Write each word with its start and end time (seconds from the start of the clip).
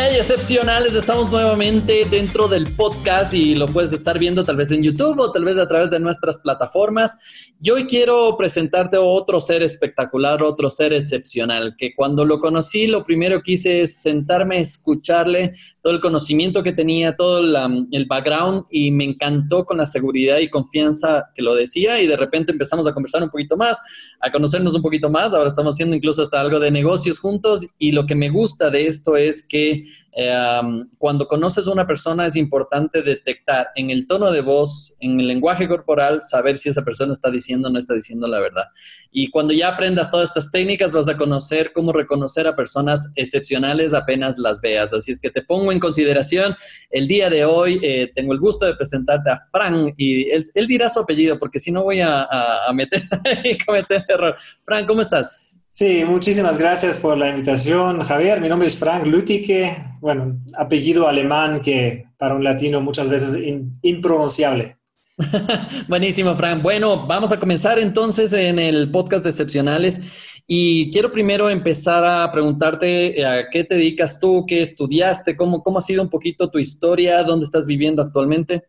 Hey, 0.00 0.14
excepcionales, 0.16 0.94
estamos 0.94 1.28
nuevamente 1.28 2.06
dentro 2.08 2.46
del 2.46 2.72
podcast 2.76 3.34
y 3.34 3.56
lo 3.56 3.66
puedes 3.66 3.92
estar 3.92 4.16
viendo 4.16 4.44
tal 4.44 4.54
vez 4.54 4.70
en 4.70 4.80
YouTube 4.80 5.18
o 5.18 5.32
tal 5.32 5.44
vez 5.44 5.58
a 5.58 5.66
través 5.66 5.90
de 5.90 5.98
nuestras 5.98 6.38
plataformas. 6.38 7.18
Y 7.60 7.70
hoy 7.70 7.84
quiero 7.84 8.36
presentarte 8.36 8.96
otro 8.96 9.40
ser 9.40 9.64
espectacular, 9.64 10.40
otro 10.40 10.70
ser 10.70 10.92
excepcional, 10.92 11.74
que 11.76 11.96
cuando 11.96 12.24
lo 12.24 12.38
conocí 12.38 12.86
lo 12.86 13.02
primero 13.02 13.42
que 13.42 13.52
hice 13.52 13.80
es 13.80 14.00
sentarme 14.00 14.58
a 14.58 14.60
escucharle 14.60 15.54
todo 15.80 15.92
el 15.92 16.00
conocimiento 16.00 16.62
que 16.62 16.72
tenía, 16.72 17.16
todo 17.16 17.40
el 17.40 18.06
background 18.06 18.66
y 18.70 18.92
me 18.92 19.02
encantó 19.02 19.64
con 19.64 19.78
la 19.78 19.86
seguridad 19.86 20.38
y 20.38 20.48
confianza 20.48 21.24
que 21.34 21.42
lo 21.42 21.56
decía 21.56 22.00
y 22.00 22.06
de 22.06 22.16
repente 22.16 22.52
empezamos 22.52 22.86
a 22.86 22.94
conversar 22.94 23.24
un 23.24 23.30
poquito 23.30 23.56
más, 23.56 23.80
a 24.20 24.30
conocernos 24.30 24.76
un 24.76 24.82
poquito 24.82 25.10
más, 25.10 25.34
ahora 25.34 25.48
estamos 25.48 25.74
haciendo 25.74 25.96
incluso 25.96 26.22
hasta 26.22 26.40
algo 26.40 26.60
de 26.60 26.70
negocios 26.70 27.18
juntos 27.18 27.66
y 27.80 27.90
lo 27.90 28.06
que 28.06 28.14
me 28.14 28.28
gusta 28.28 28.70
de 28.70 28.86
esto 28.86 29.16
es 29.16 29.44
que 29.44 29.87
eh, 30.16 30.84
cuando 30.98 31.28
conoces 31.28 31.66
a 31.66 31.72
una 31.72 31.86
persona 31.86 32.26
es 32.26 32.36
importante 32.36 33.02
detectar 33.02 33.68
en 33.76 33.90
el 33.90 34.06
tono 34.06 34.32
de 34.32 34.40
voz, 34.40 34.94
en 35.00 35.20
el 35.20 35.28
lenguaje 35.28 35.68
corporal, 35.68 36.22
saber 36.22 36.56
si 36.56 36.68
esa 36.68 36.82
persona 36.82 37.12
está 37.12 37.30
diciendo 37.30 37.68
o 37.68 37.70
no 37.70 37.78
está 37.78 37.94
diciendo 37.94 38.26
la 38.26 38.40
verdad. 38.40 38.64
Y 39.12 39.30
cuando 39.30 39.54
ya 39.54 39.68
aprendas 39.68 40.10
todas 40.10 40.28
estas 40.28 40.50
técnicas, 40.50 40.92
vas 40.92 41.08
a 41.08 41.16
conocer 41.16 41.72
cómo 41.72 41.92
reconocer 41.92 42.46
a 42.46 42.56
personas 42.56 43.12
excepcionales 43.14 43.94
apenas 43.94 44.38
las 44.38 44.60
veas. 44.60 44.92
Así 44.92 45.12
es 45.12 45.18
que 45.18 45.30
te 45.30 45.42
pongo 45.42 45.72
en 45.72 45.80
consideración. 45.80 46.56
El 46.90 47.06
día 47.06 47.30
de 47.30 47.44
hoy 47.44 47.78
eh, 47.82 48.10
tengo 48.14 48.32
el 48.32 48.40
gusto 48.40 48.66
de 48.66 48.74
presentarte 48.74 49.30
a 49.30 49.46
Fran 49.52 49.94
y 49.96 50.30
él, 50.30 50.66
dirá 50.66 50.88
su 50.88 51.00
apellido 51.00 51.38
porque 51.38 51.58
si 51.58 51.70
no 51.70 51.82
voy 51.82 52.00
a, 52.00 52.24
a, 52.66 52.72
meter 52.72 53.02
y 53.44 53.56
cometer 53.58 54.04
error. 54.08 54.36
Fran, 54.64 54.86
¿cómo 54.86 55.00
estás? 55.00 55.57
Sí, 55.78 56.04
muchísimas 56.04 56.58
gracias 56.58 56.98
por 56.98 57.16
la 57.16 57.28
invitación, 57.28 58.00
Javier. 58.00 58.40
Mi 58.40 58.48
nombre 58.48 58.66
es 58.66 58.76
Frank 58.76 59.06
Lütike, 59.06 59.76
bueno, 60.00 60.40
apellido 60.56 61.06
alemán 61.06 61.60
que 61.60 62.06
para 62.18 62.34
un 62.34 62.42
latino 62.42 62.80
muchas 62.80 63.08
veces 63.08 63.36
es 63.36 63.54
impronunciable. 63.82 64.76
Buenísimo, 65.88 66.34
Frank. 66.34 66.64
Bueno, 66.64 67.06
vamos 67.06 67.30
a 67.30 67.38
comenzar 67.38 67.78
entonces 67.78 68.32
en 68.32 68.58
el 68.58 68.90
podcast 68.90 69.22
de 69.22 69.30
Excepcionales 69.30 70.42
y 70.48 70.90
quiero 70.90 71.12
primero 71.12 71.48
empezar 71.48 72.04
a 72.04 72.32
preguntarte 72.32 73.20
eh, 73.20 73.24
a 73.24 73.48
qué 73.48 73.62
te 73.62 73.76
dedicas 73.76 74.18
tú, 74.18 74.46
qué 74.48 74.62
estudiaste, 74.62 75.36
cómo, 75.36 75.62
cómo 75.62 75.78
ha 75.78 75.82
sido 75.82 76.02
un 76.02 76.10
poquito 76.10 76.50
tu 76.50 76.58
historia, 76.58 77.22
dónde 77.22 77.44
estás 77.44 77.66
viviendo 77.66 78.02
actualmente. 78.02 78.64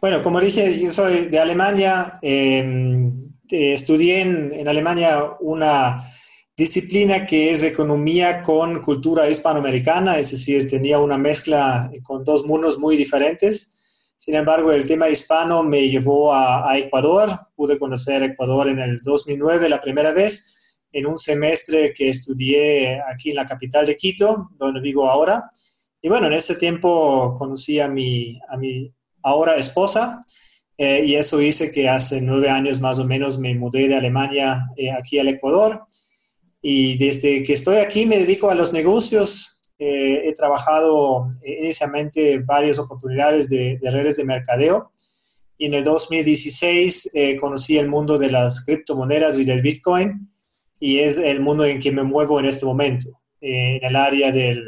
Bueno, 0.00 0.22
como 0.22 0.40
dije, 0.40 0.80
yo 0.80 0.90
soy 0.90 1.26
de 1.26 1.38
Alemania. 1.38 2.18
Eh, 2.20 3.27
estudié 3.50 4.20
en, 4.20 4.68
Alemania 4.68 5.24
una 5.40 6.04
disciplina 6.56 7.24
que 7.24 7.50
es 7.50 7.62
economía 7.62 8.42
con 8.42 8.80
cultura 8.80 9.28
hispanoamericana, 9.28 10.18
es 10.18 10.32
decir, 10.32 10.66
tenía 10.68 10.98
una 10.98 11.16
mezcla 11.16 11.90
con 12.02 12.24
dos 12.24 12.44
mundos 12.44 12.78
muy 12.78 12.96
diferentes. 12.96 14.14
Sin 14.16 14.34
embargo, 14.34 14.72
el 14.72 14.84
tema 14.84 15.08
hispano 15.08 15.62
me 15.62 15.88
llevó 15.88 16.34
a, 16.34 16.76
Ecuador. 16.76 17.30
Pude 17.54 17.78
conocer 17.78 18.22
Ecuador 18.24 18.68
en 18.68 18.80
el 18.80 19.00
2009 19.00 19.68
la 19.68 19.80
primera 19.80 20.12
vez, 20.12 20.78
en 20.90 21.06
un 21.06 21.16
semestre 21.16 21.92
que 21.92 22.08
estudié 22.08 23.00
aquí 23.00 23.30
en 23.30 23.36
la 23.36 23.46
capital 23.46 23.86
de 23.86 23.96
Quito, 23.96 24.50
donde 24.58 24.80
vivo 24.80 25.08
ahora. 25.08 25.48
Y 26.02 26.08
bueno, 26.08 26.26
en 26.26 26.32
ese 26.32 26.56
tiempo 26.56 27.34
conocí 27.38 27.78
a 27.78 27.88
mi, 27.88 28.40
a 28.48 28.56
mi 28.56 28.92
ahora 29.22 29.54
esposa, 29.56 30.20
eh, 30.80 31.04
y 31.04 31.16
eso 31.16 31.42
hice 31.42 31.72
que 31.72 31.88
hace 31.88 32.20
nueve 32.20 32.48
años 32.48 32.80
más 32.80 33.00
o 33.00 33.04
menos 33.04 33.36
me 33.36 33.52
mudé 33.52 33.88
de 33.88 33.96
Alemania 33.96 34.62
eh, 34.76 34.92
aquí 34.92 35.18
al 35.18 35.26
Ecuador. 35.26 35.82
Y 36.62 36.96
desde 36.96 37.42
que 37.42 37.52
estoy 37.52 37.78
aquí 37.78 38.06
me 38.06 38.18
dedico 38.18 38.48
a 38.48 38.54
los 38.54 38.72
negocios. 38.72 39.60
Eh, 39.80 40.28
he 40.28 40.34
trabajado 40.34 41.28
inicialmente 41.44 42.38
varias 42.38 42.78
oportunidades 42.78 43.48
de, 43.48 43.78
de, 43.80 43.90
redes 43.90 44.16
de 44.16 44.24
mercadeo. 44.24 44.92
Y 45.56 45.66
en 45.66 45.74
el 45.74 45.82
2016 45.82 47.10
conocí 47.40 47.78
el 47.78 47.88
mundo 47.88 48.16
de 48.16 48.30
las 48.30 48.64
criptomonedas 48.64 49.40
y 49.40 49.44
del 49.44 49.60
Bitcoin. 49.60 50.30
Y 50.78 51.00
es 51.00 51.18
el 51.18 51.40
mundo 51.40 51.64
en 51.64 51.80
que 51.80 51.90
me 51.90 52.04
muevo 52.04 52.38
en 52.38 52.46
este 52.46 52.64
momento, 52.64 53.08
en 53.40 53.84
el 53.84 53.96
área 53.96 54.30
del, 54.30 54.62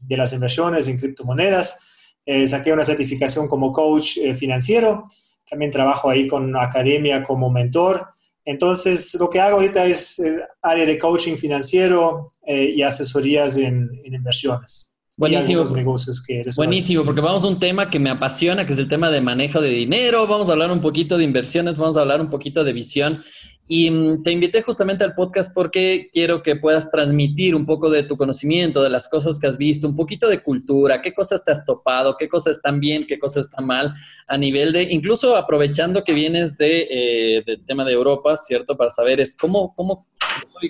de 0.00 0.16
las 0.16 0.32
inversiones 0.32 0.88
en 0.88 0.98
criptomonedas. 0.98 2.16
saqué 2.46 2.72
una 2.72 2.84
certificación 2.84 3.46
como 3.46 3.70
coach 3.70 4.18
financiero 4.34 5.04
también 5.48 5.70
trabajo 5.70 6.10
ahí 6.10 6.26
con 6.26 6.44
una 6.44 6.64
academia 6.64 7.22
como 7.22 7.50
mentor. 7.50 8.06
Entonces, 8.44 9.14
lo 9.20 9.28
que 9.28 9.40
hago 9.40 9.56
ahorita 9.56 9.84
es 9.84 10.18
el 10.20 10.40
área 10.62 10.86
de 10.86 10.96
coaching 10.96 11.36
financiero 11.36 12.28
eh, 12.46 12.72
y 12.76 12.82
asesorías 12.82 13.56
en, 13.58 13.90
inversiones. 14.04 14.96
Buenísimo. 15.18 15.64
Negocios 15.64 16.22
que 16.24 16.42
Buenísimo, 16.56 17.04
porque 17.04 17.20
vamos 17.20 17.44
a 17.44 17.48
un 17.48 17.58
tema 17.58 17.90
que 17.90 17.98
me 17.98 18.08
apasiona, 18.08 18.64
que 18.64 18.72
es 18.72 18.78
el 18.78 18.88
tema 18.88 19.10
de 19.10 19.20
manejo 19.20 19.60
de 19.60 19.68
dinero. 19.68 20.26
Vamos 20.26 20.48
a 20.48 20.52
hablar 20.52 20.70
un 20.70 20.80
poquito 20.80 21.18
de 21.18 21.24
inversiones, 21.24 21.76
vamos 21.76 21.96
a 21.96 22.02
hablar 22.02 22.20
un 22.20 22.30
poquito 22.30 22.62
de 22.62 22.72
visión. 22.72 23.22
Y 23.68 23.90
mm, 23.90 24.22
te 24.22 24.32
invité 24.32 24.62
justamente 24.62 25.04
al 25.04 25.14
podcast 25.14 25.54
porque 25.54 26.08
quiero 26.10 26.42
que 26.42 26.56
puedas 26.56 26.90
transmitir 26.90 27.54
un 27.54 27.66
poco 27.66 27.90
de 27.90 28.02
tu 28.02 28.16
conocimiento, 28.16 28.82
de 28.82 28.88
las 28.88 29.08
cosas 29.08 29.38
que 29.38 29.46
has 29.46 29.58
visto, 29.58 29.86
un 29.86 29.94
poquito 29.94 30.26
de 30.28 30.42
cultura, 30.42 31.02
qué 31.02 31.12
cosas 31.12 31.44
te 31.44 31.52
has 31.52 31.64
topado, 31.64 32.16
qué 32.18 32.28
cosas 32.28 32.56
están 32.56 32.80
bien, 32.80 33.06
qué 33.06 33.18
cosas 33.18 33.46
están 33.46 33.66
mal, 33.66 33.92
a 34.26 34.38
nivel 34.38 34.72
de, 34.72 34.84
incluso 34.84 35.36
aprovechando 35.36 36.02
que 36.02 36.14
vienes 36.14 36.56
de, 36.56 36.88
eh, 36.90 37.42
del 37.44 37.64
tema 37.66 37.84
de 37.84 37.92
Europa, 37.92 38.34
¿cierto? 38.36 38.76
Para 38.76 38.88
saber 38.88 39.20
es 39.20 39.36
cómo, 39.36 39.74
cómo, 39.74 40.06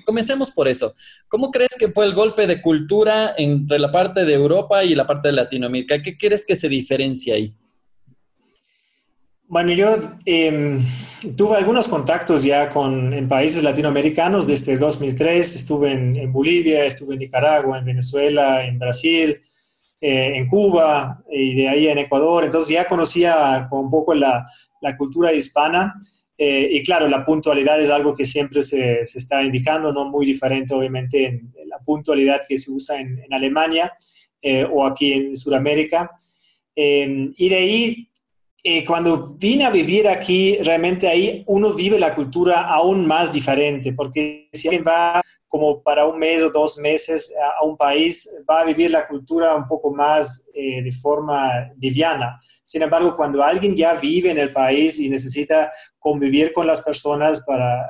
comencemos 0.04 0.50
por 0.50 0.66
eso. 0.66 0.92
¿Cómo 1.28 1.50
crees 1.52 1.76
que 1.78 1.88
fue 1.88 2.04
el 2.04 2.14
golpe 2.14 2.46
de 2.46 2.60
cultura 2.60 3.34
entre 3.38 3.78
la 3.78 3.92
parte 3.92 4.24
de 4.24 4.34
Europa 4.34 4.82
y 4.82 4.94
la 4.96 5.06
parte 5.06 5.28
de 5.28 5.32
Latinoamérica? 5.32 6.02
¿Qué 6.02 6.16
crees 6.18 6.44
que 6.44 6.56
se 6.56 6.68
diferencia 6.68 7.34
ahí? 7.34 7.54
Bueno, 9.50 9.72
yo 9.72 9.96
em, 10.26 10.78
tuve 11.34 11.56
algunos 11.56 11.88
contactos 11.88 12.42
ya 12.42 12.68
con, 12.68 13.14
en 13.14 13.26
países 13.28 13.62
latinoamericanos 13.62 14.46
desde 14.46 14.76
2003. 14.76 15.56
Estuve 15.56 15.92
en, 15.92 16.30
Bolivia, 16.30 16.84
estuve 16.84 17.14
en 17.14 17.20
Nicaragua, 17.20 17.78
en 17.78 17.86
Venezuela, 17.86 18.62
en 18.62 18.78
Brasil, 18.78 19.40
eh, 20.02 20.32
en 20.34 20.46
Cuba 20.48 21.24
y 21.32 21.54
de 21.54 21.66
ahí 21.66 21.88
en 21.88 21.96
Ecuador. 21.96 22.44
Entonces 22.44 22.74
ya 22.74 22.86
conocía 22.86 23.66
un 23.70 23.90
poco 23.90 24.14
la, 24.14 24.46
la 24.82 24.94
cultura 24.94 25.32
hispana. 25.32 25.94
Eh, 26.36 26.68
y 26.70 26.82
claro, 26.82 27.08
la 27.08 27.24
puntualidad 27.24 27.80
es 27.80 27.88
algo 27.88 28.14
que 28.14 28.26
siempre 28.26 28.60
se, 28.60 29.02
se, 29.06 29.16
está 29.16 29.42
indicando, 29.42 29.94
no 29.94 30.10
muy 30.10 30.26
diferente 30.26 30.74
obviamente 30.74 31.24
en, 31.24 31.54
la 31.66 31.78
puntualidad 31.78 32.42
que 32.46 32.58
se 32.58 32.70
usa 32.70 33.00
en, 33.00 33.18
en 33.18 33.32
Alemania 33.32 33.92
eh, 34.42 34.66
o 34.70 34.84
aquí 34.84 35.14
en 35.14 35.34
Sudamérica. 35.34 36.10
Em, 36.76 37.32
y 37.36 37.48
de 37.48 37.56
ahí 37.56 38.08
eh, 38.64 38.84
cuando 38.84 39.36
vine 39.36 39.64
a 39.64 39.70
vivir 39.70 40.08
aquí, 40.08 40.58
realmente 40.62 41.06
ahí 41.06 41.44
uno 41.46 41.72
vive 41.72 41.98
la 41.98 42.14
cultura 42.14 42.62
aún 42.62 43.06
más 43.06 43.32
diferente, 43.32 43.92
porque 43.92 44.48
si 44.52 44.68
alguien 44.68 44.84
va 44.86 45.22
como 45.46 45.80
para 45.82 46.04
un 46.06 46.18
mes 46.18 46.42
o 46.42 46.50
dos 46.50 46.76
meses 46.76 47.32
a, 47.60 47.64
un 47.64 47.76
país, 47.76 48.28
va 48.48 48.60
a 48.60 48.64
vivir 48.64 48.90
la 48.90 49.06
cultura 49.06 49.54
un 49.54 49.66
poco 49.66 49.92
más 49.92 50.48
eh, 50.54 50.82
de 50.82 50.92
forma 50.92 51.70
liviana. 51.78 52.38
Sin 52.62 52.82
embargo, 52.82 53.16
cuando 53.16 53.42
alguien 53.42 53.74
ya 53.74 53.94
vive 53.94 54.30
en 54.30 54.38
el 54.38 54.52
país 54.52 54.98
y 54.98 55.08
necesita 55.08 55.70
convivir 55.98 56.52
con 56.52 56.66
las 56.66 56.82
personas 56.82 57.42
para, 57.46 57.88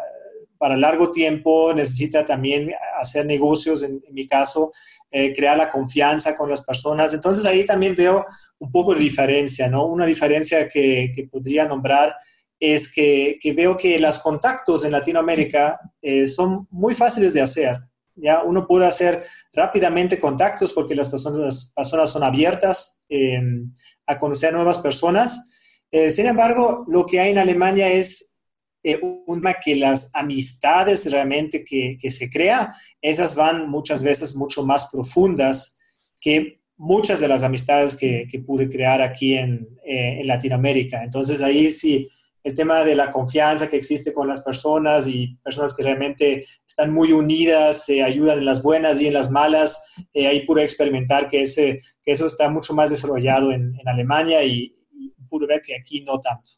para 0.58 0.76
largo 0.76 1.10
tiempo, 1.10 1.72
necesita 1.74 2.24
también 2.24 2.70
hacer 3.00 3.26
negocios, 3.26 3.82
en, 3.82 4.02
mi 4.12 4.26
caso, 4.26 4.70
eh, 5.10 5.32
crear 5.32 5.56
la 5.56 5.68
confianza 5.70 6.36
con 6.36 6.48
las 6.50 6.62
personas. 6.62 7.12
Entonces 7.14 7.44
ahí 7.44 7.64
también 7.64 7.94
veo 7.96 8.24
un 8.58 8.72
poco 8.72 8.94
de 8.94 9.00
diferencia, 9.00 9.68
¿no? 9.68 9.86
Una 9.86 10.06
diferencia 10.06 10.66
que, 10.66 11.12
que 11.14 11.24
podría 11.24 11.64
nombrar 11.66 12.14
es 12.60 12.92
que, 12.92 13.38
que, 13.40 13.52
veo 13.52 13.76
que 13.76 13.98
los 13.98 14.18
contactos 14.18 14.84
en 14.84 14.92
Latinoamérica 14.92 15.78
eh, 16.02 16.26
son 16.26 16.66
muy 16.70 16.94
fáciles 16.94 17.32
de 17.34 17.40
hacer. 17.40 17.78
¿ya? 18.16 18.42
Uno 18.42 18.66
puede 18.66 18.86
hacer 18.86 19.22
rápidamente 19.52 20.18
contactos 20.18 20.72
porque 20.72 20.94
las 20.94 21.08
personas, 21.08 21.38
las 21.38 21.72
personas 21.74 22.10
son 22.10 22.24
abiertas 22.24 23.02
em, 23.08 23.72
a 24.06 24.18
conocer 24.18 24.52
nuevas 24.52 24.78
personas. 24.78 25.84
Eh, 25.90 26.10
sin 26.10 26.26
embargo, 26.26 26.84
lo 26.88 27.06
que 27.06 27.20
hay 27.20 27.30
en 27.30 27.38
Alemania 27.38 27.88
es 27.88 28.40
eh, 28.82 29.00
una 29.26 29.54
que 29.54 29.76
las 29.76 30.10
amistades 30.12 31.10
realmente 31.10 31.64
que, 31.64 31.96
que 32.00 32.10
se 32.10 32.28
crea, 32.28 32.74
esas 33.00 33.36
van 33.36 33.68
muchas 33.68 34.02
veces 34.02 34.34
mucho 34.34 34.64
más 34.64 34.88
profundas 34.90 35.78
que 36.20 36.57
muchas 36.78 37.20
de 37.20 37.28
las 37.28 37.42
amistades 37.42 37.94
que, 37.94 38.26
que 38.30 38.38
pude 38.38 38.70
crear 38.70 39.02
aquí 39.02 39.34
en, 39.34 39.68
eh, 39.84 40.20
en, 40.20 40.26
Latinoamérica. 40.26 41.02
Entonces 41.02 41.42
ahí 41.42 41.70
sí, 41.70 42.08
el 42.44 42.54
tema 42.54 42.84
de 42.84 42.94
la 42.94 43.10
confianza 43.10 43.68
que 43.68 43.76
existe 43.76 44.12
con 44.12 44.28
las 44.28 44.42
personas 44.42 45.08
y 45.08 45.36
personas 45.42 45.74
que 45.74 45.82
realmente 45.82 46.46
están 46.66 46.92
muy 46.94 47.12
unidas, 47.12 47.84
se 47.84 48.02
ayudan 48.02 48.38
en 48.38 48.44
las 48.44 48.62
buenas 48.62 49.02
y 49.02 49.08
en 49.08 49.14
las 49.14 49.30
malas, 49.30 49.94
eh, 50.14 50.28
ahí 50.28 50.46
pude 50.46 50.62
experimentar 50.62 51.28
que, 51.28 51.42
ese, 51.42 51.80
que 52.02 52.12
eso 52.12 52.26
está 52.26 52.48
mucho 52.48 52.72
más 52.72 52.90
desarrollado 52.90 53.50
en, 53.50 53.74
Alemania 53.84 54.44
y, 54.44 54.74
y 54.92 55.12
pude 55.28 55.46
ver 55.46 55.60
que 55.60 55.74
aquí 55.74 56.02
no 56.02 56.20
tanto. 56.20 56.50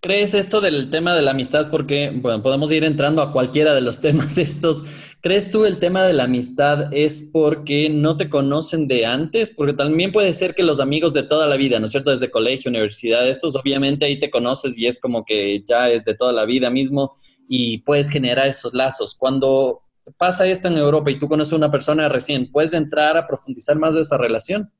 ¿Crees 0.00 0.34
esto 0.34 0.60
del 0.60 0.90
tema 0.90 1.14
de 1.14 1.22
la 1.22 1.32
amistad? 1.32 1.70
Porque, 1.70 2.12
bueno, 2.14 2.42
podemos 2.42 2.70
ir 2.70 2.84
entrando 2.84 3.22
a 3.22 3.32
cualquiera 3.32 3.74
de 3.74 3.80
los 3.80 4.00
temas 4.02 4.38
estos. 4.38 4.84
¿Crees 5.22 5.50
tú 5.50 5.64
el 5.64 5.78
tema 5.78 6.04
de 6.04 6.12
la 6.12 6.24
amistad 6.24 6.92
es 6.92 7.30
porque 7.32 7.88
no 7.90 8.16
te 8.16 8.30
conocen 8.30 8.86
de 8.86 9.06
antes? 9.06 9.50
Porque 9.50 9.72
también 9.72 10.12
puede 10.12 10.32
ser 10.32 10.54
que 10.54 10.62
los 10.62 10.78
amigos 10.78 11.12
de 11.12 11.24
toda 11.24 11.46
la 11.46 11.56
vida, 11.56 11.80
¿no 11.80 11.86
es 11.86 11.92
cierto? 11.92 12.10
Desde 12.10 12.30
colegio, 12.30 12.68
universidad, 12.68 13.26
estos 13.28 13.56
obviamente 13.56 14.04
ahí 14.04 14.20
te 14.20 14.30
conoces 14.30 14.78
y 14.78 14.86
es 14.86 15.00
como 15.00 15.24
que 15.24 15.64
ya 15.66 15.90
es 15.90 16.04
de 16.04 16.14
toda 16.14 16.32
la 16.32 16.44
vida 16.44 16.70
mismo 16.70 17.16
y 17.48 17.78
puedes 17.78 18.10
generar 18.10 18.46
esos 18.46 18.72
lazos. 18.72 19.16
Cuando 19.16 19.82
pasa 20.16 20.46
esto 20.46 20.68
en 20.68 20.78
Europa 20.78 21.10
y 21.10 21.18
tú 21.18 21.28
conoces 21.28 21.54
a 21.54 21.56
una 21.56 21.70
persona 21.70 22.08
recién, 22.08 22.52
¿puedes 22.52 22.74
entrar 22.74 23.16
a 23.16 23.26
profundizar 23.26 23.76
más 23.76 23.94
de 23.94 24.02
esa 24.02 24.16
relación? 24.16 24.70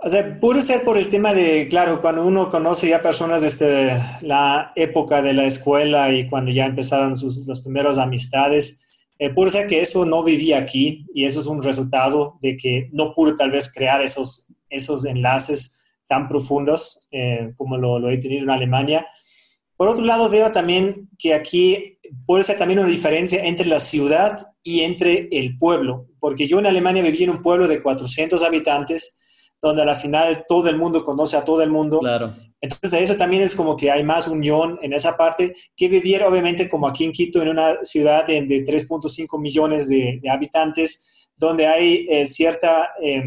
O 0.00 0.08
sea, 0.08 0.38
puede 0.38 0.62
ser 0.62 0.84
por 0.84 0.96
el 0.96 1.08
tema 1.08 1.34
de, 1.34 1.66
claro, 1.68 2.00
cuando 2.00 2.24
uno 2.24 2.48
conoce 2.48 2.88
ya 2.88 3.02
personas 3.02 3.42
desde 3.42 4.00
la 4.20 4.72
época 4.76 5.22
de 5.22 5.32
la 5.32 5.44
escuela 5.44 6.12
y 6.12 6.28
cuando 6.28 6.52
ya 6.52 6.66
empezaron 6.66 7.16
sus 7.16 7.46
los 7.48 7.60
primeros 7.60 7.98
amistades, 7.98 8.87
eh, 9.18 9.30
puede 9.30 9.50
ser 9.50 9.66
que 9.66 9.80
eso 9.80 10.04
no 10.04 10.22
vivía 10.22 10.58
aquí 10.58 11.06
y 11.12 11.24
eso 11.24 11.40
es 11.40 11.46
un 11.46 11.62
resultado 11.62 12.38
de 12.40 12.56
que 12.56 12.88
no 12.92 13.14
pude 13.14 13.34
tal 13.34 13.50
vez 13.50 13.72
crear 13.72 14.02
esos, 14.02 14.46
esos 14.70 15.04
enlaces 15.06 15.84
tan 16.06 16.28
profundos 16.28 17.08
eh, 17.10 17.52
como 17.56 17.76
lo, 17.76 17.98
lo 17.98 18.10
he 18.10 18.18
tenido 18.18 18.44
en 18.44 18.50
Alemania. 18.50 19.06
Por 19.76 19.88
otro 19.88 20.04
lado, 20.04 20.28
veo 20.28 20.50
también 20.52 21.08
que 21.18 21.34
aquí 21.34 21.98
puede 22.26 22.44
ser 22.44 22.56
también 22.56 22.80
una 22.80 22.88
diferencia 22.88 23.44
entre 23.44 23.66
la 23.66 23.80
ciudad 23.80 24.38
y 24.62 24.80
entre 24.80 25.28
el 25.32 25.58
pueblo, 25.58 26.06
porque 26.20 26.46
yo 26.46 26.58
en 26.58 26.66
Alemania 26.66 27.02
viví 27.02 27.24
en 27.24 27.30
un 27.30 27.42
pueblo 27.42 27.68
de 27.68 27.82
400 27.82 28.42
habitantes 28.42 29.17
donde 29.60 29.82
al 29.82 29.96
final 29.96 30.44
todo 30.48 30.68
el 30.68 30.76
mundo 30.76 31.02
conoce 31.02 31.36
a 31.36 31.44
todo 31.44 31.62
el 31.62 31.70
mundo. 31.70 31.98
Claro. 31.98 32.32
Entonces, 32.60 32.92
eso 32.94 33.16
también 33.16 33.42
es 33.42 33.54
como 33.54 33.76
que 33.76 33.90
hay 33.90 34.04
más 34.04 34.28
unión 34.28 34.78
en 34.82 34.92
esa 34.92 35.16
parte 35.16 35.54
que 35.76 35.88
vivir, 35.88 36.22
obviamente, 36.22 36.68
como 36.68 36.86
aquí 36.86 37.04
en 37.04 37.12
Quito, 37.12 37.42
en 37.42 37.48
una 37.48 37.78
ciudad 37.82 38.26
de, 38.26 38.42
de 38.42 38.64
3.5 38.64 39.40
millones 39.40 39.88
de, 39.88 40.20
de, 40.22 40.30
habitantes, 40.30 41.28
donde 41.36 41.66
hay 41.66 42.06
eh, 42.08 42.26
cierta 42.26 42.90
eh, 43.02 43.22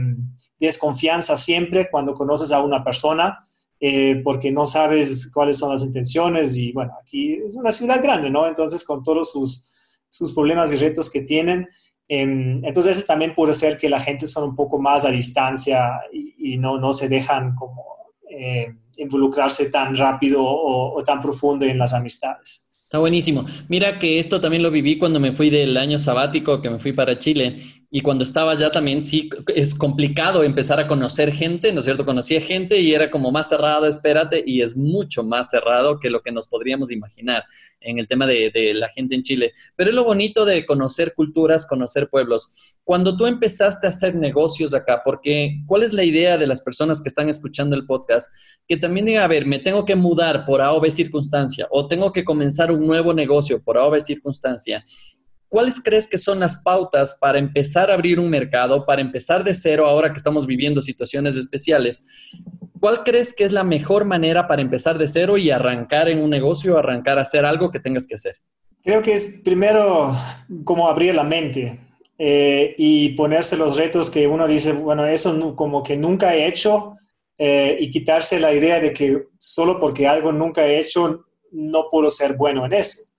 desconfianza 0.59 1.37
siempre 1.37 1.89
cuando 1.89 2.13
conoces 2.13 2.51
a 2.51 2.61
una 2.61 2.83
persona, 2.83 3.39
eh, 3.79 4.21
porque 4.23 4.51
no 4.51 4.67
sabes 4.67 5.31
cuáles 5.33 5.57
son 5.57 5.71
las 5.71 5.83
intenciones. 5.83 6.57
Y 6.57 6.71
bueno, 6.71 6.93
aquí 7.01 7.33
es 7.33 7.55
una 7.55 7.71
ciudad 7.71 8.01
grande, 8.01 8.29
¿no? 8.29 8.47
Entonces, 8.47 8.83
con 8.83 9.03
todos 9.03 9.31
sus, 9.31 9.73
sus 10.09 10.33
problemas 10.33 10.73
y 10.73 10.77
retos 10.77 11.09
que 11.09 11.21
tienen, 11.21 11.67
Em, 11.90 11.90
entonces 12.13 12.97
eso 12.97 13.05
también 13.05 13.33
puede 13.33 13.53
ser 13.53 13.77
que 13.77 13.89
la 13.89 13.99
gente 13.99 14.27
son 14.27 14.43
un 14.49 14.55
poco 14.55 14.79
más 14.79 15.05
a 15.05 15.11
distancia 15.11 16.01
y, 16.11 16.53
y 16.53 16.57
no, 16.57 16.77
no 16.77 16.91
se 16.91 17.07
dejan 17.07 17.55
como 17.55 17.85
eh, 18.29 18.67
involucrarse 18.97 19.69
tan 19.69 19.95
rápido 19.95 20.43
o, 20.43 20.97
o 20.97 21.03
tan 21.03 21.21
profundo 21.21 21.65
en 21.65 21.77
las 21.77 21.93
amistades. 21.93 22.69
Está 22.83 22.99
buenísimo. 22.99 23.45
Mira 23.69 23.97
que 23.99 24.19
esto 24.19 24.41
también 24.41 24.63
lo 24.63 24.71
viví 24.71 24.97
cuando 24.97 25.21
me 25.21 25.31
fui 25.31 25.49
del 25.49 25.77
año 25.77 25.97
sabático, 25.97 26.61
que 26.61 26.69
me 26.69 26.79
fui 26.79 26.91
para 26.91 27.17
Chile. 27.17 27.55
Y 27.93 27.99
cuando 27.99 28.23
estaba 28.23 28.53
allá 28.53 28.71
también, 28.71 29.05
sí, 29.05 29.29
es 29.53 29.75
complicado 29.75 30.43
empezar 30.43 30.79
a 30.79 30.87
conocer 30.87 31.33
gente, 31.33 31.73
¿no 31.73 31.79
es 31.79 31.85
cierto? 31.85 32.05
Conocía 32.05 32.39
gente 32.39 32.79
y 32.79 32.93
era 32.93 33.11
como 33.11 33.31
más 33.31 33.49
cerrado, 33.49 33.85
espérate, 33.85 34.41
y 34.47 34.61
es 34.61 34.77
mucho 34.77 35.23
más 35.23 35.49
cerrado 35.49 35.99
que 35.99 36.09
lo 36.09 36.21
que 36.21 36.31
nos 36.31 36.47
podríamos 36.47 36.89
imaginar 36.89 37.43
en 37.81 37.99
el 37.99 38.07
tema 38.07 38.25
de, 38.25 38.49
de 38.49 38.73
la 38.73 38.87
gente 38.87 39.15
en 39.15 39.23
Chile. 39.23 39.51
Pero 39.75 39.89
es 39.89 39.95
lo 39.95 40.05
bonito 40.05 40.45
de 40.45 40.65
conocer 40.65 41.13
culturas, 41.13 41.67
conocer 41.67 42.07
pueblos. 42.09 42.77
Cuando 42.85 43.17
tú 43.17 43.25
empezaste 43.25 43.87
a 43.87 43.89
hacer 43.89 44.15
negocios 44.15 44.73
acá, 44.73 45.01
porque 45.03 45.61
¿cuál 45.65 45.83
es 45.83 45.91
la 45.91 46.05
idea 46.05 46.37
de 46.37 46.47
las 46.47 46.61
personas 46.61 47.01
que 47.01 47.09
están 47.09 47.27
escuchando 47.27 47.75
el 47.75 47.85
podcast? 47.85 48.33
Que 48.69 48.77
también 48.77 49.05
diga, 49.05 49.25
a 49.25 49.27
ver, 49.27 49.45
me 49.45 49.59
tengo 49.59 49.83
que 49.83 49.97
mudar 49.97 50.45
por 50.45 50.61
A 50.61 50.71
o 50.71 50.79
B 50.79 50.89
circunstancia, 50.91 51.67
o 51.69 51.89
tengo 51.89 52.13
que 52.13 52.23
comenzar 52.23 52.71
un 52.71 52.87
nuevo 52.87 53.13
negocio 53.13 53.61
por 53.61 53.77
A 53.77 53.83
o 53.83 53.91
B 53.91 53.99
circunstancia 53.99 54.81
¿Cuáles 55.51 55.83
crees 55.83 56.07
que 56.07 56.17
son 56.17 56.39
las 56.39 56.63
pautas 56.63 57.17
para 57.19 57.37
empezar 57.37 57.91
a 57.91 57.95
abrir 57.95 58.21
un 58.21 58.29
mercado, 58.29 58.85
para 58.85 59.01
empezar 59.01 59.43
de 59.43 59.53
cero 59.53 59.85
ahora 59.85 60.13
que 60.13 60.17
estamos 60.17 60.47
viviendo 60.47 60.79
situaciones 60.79 61.35
especiales? 61.35 62.05
¿Cuál 62.79 63.03
crees 63.03 63.33
que 63.33 63.43
es 63.43 63.51
la 63.51 63.65
mejor 63.65 64.05
manera 64.05 64.47
para 64.47 64.61
empezar 64.61 64.97
de 64.97 65.07
cero 65.07 65.37
y 65.37 65.51
arrancar 65.51 66.07
en 66.07 66.19
un 66.19 66.29
negocio, 66.29 66.77
arrancar 66.77 67.19
a 67.19 67.23
hacer 67.23 67.43
algo 67.43 67.69
que 67.69 67.81
tengas 67.81 68.07
que 68.07 68.15
hacer? 68.15 68.35
Creo 68.81 69.01
que 69.01 69.11
es 69.11 69.41
primero 69.43 70.15
como 70.63 70.87
abrir 70.87 71.15
la 71.15 71.25
mente 71.25 71.81
eh, 72.17 72.73
y 72.77 73.09
ponerse 73.09 73.57
los 73.57 73.75
retos 73.75 74.09
que 74.09 74.27
uno 74.27 74.47
dice, 74.47 74.71
bueno, 74.71 75.05
eso 75.05 75.53
como 75.57 75.83
que 75.83 75.97
nunca 75.97 76.33
he 76.33 76.47
hecho 76.47 76.95
eh, 77.37 77.75
y 77.77 77.91
quitarse 77.91 78.39
la 78.39 78.53
idea 78.53 78.79
de 78.79 78.93
que 78.93 79.25
solo 79.37 79.77
porque 79.77 80.07
algo 80.07 80.31
nunca 80.31 80.65
he 80.65 80.79
hecho 80.79 81.25
no 81.51 81.89
puedo 81.91 82.09
ser 82.09 82.37
bueno 82.37 82.65
en 82.65 82.71
eso. 82.71 83.10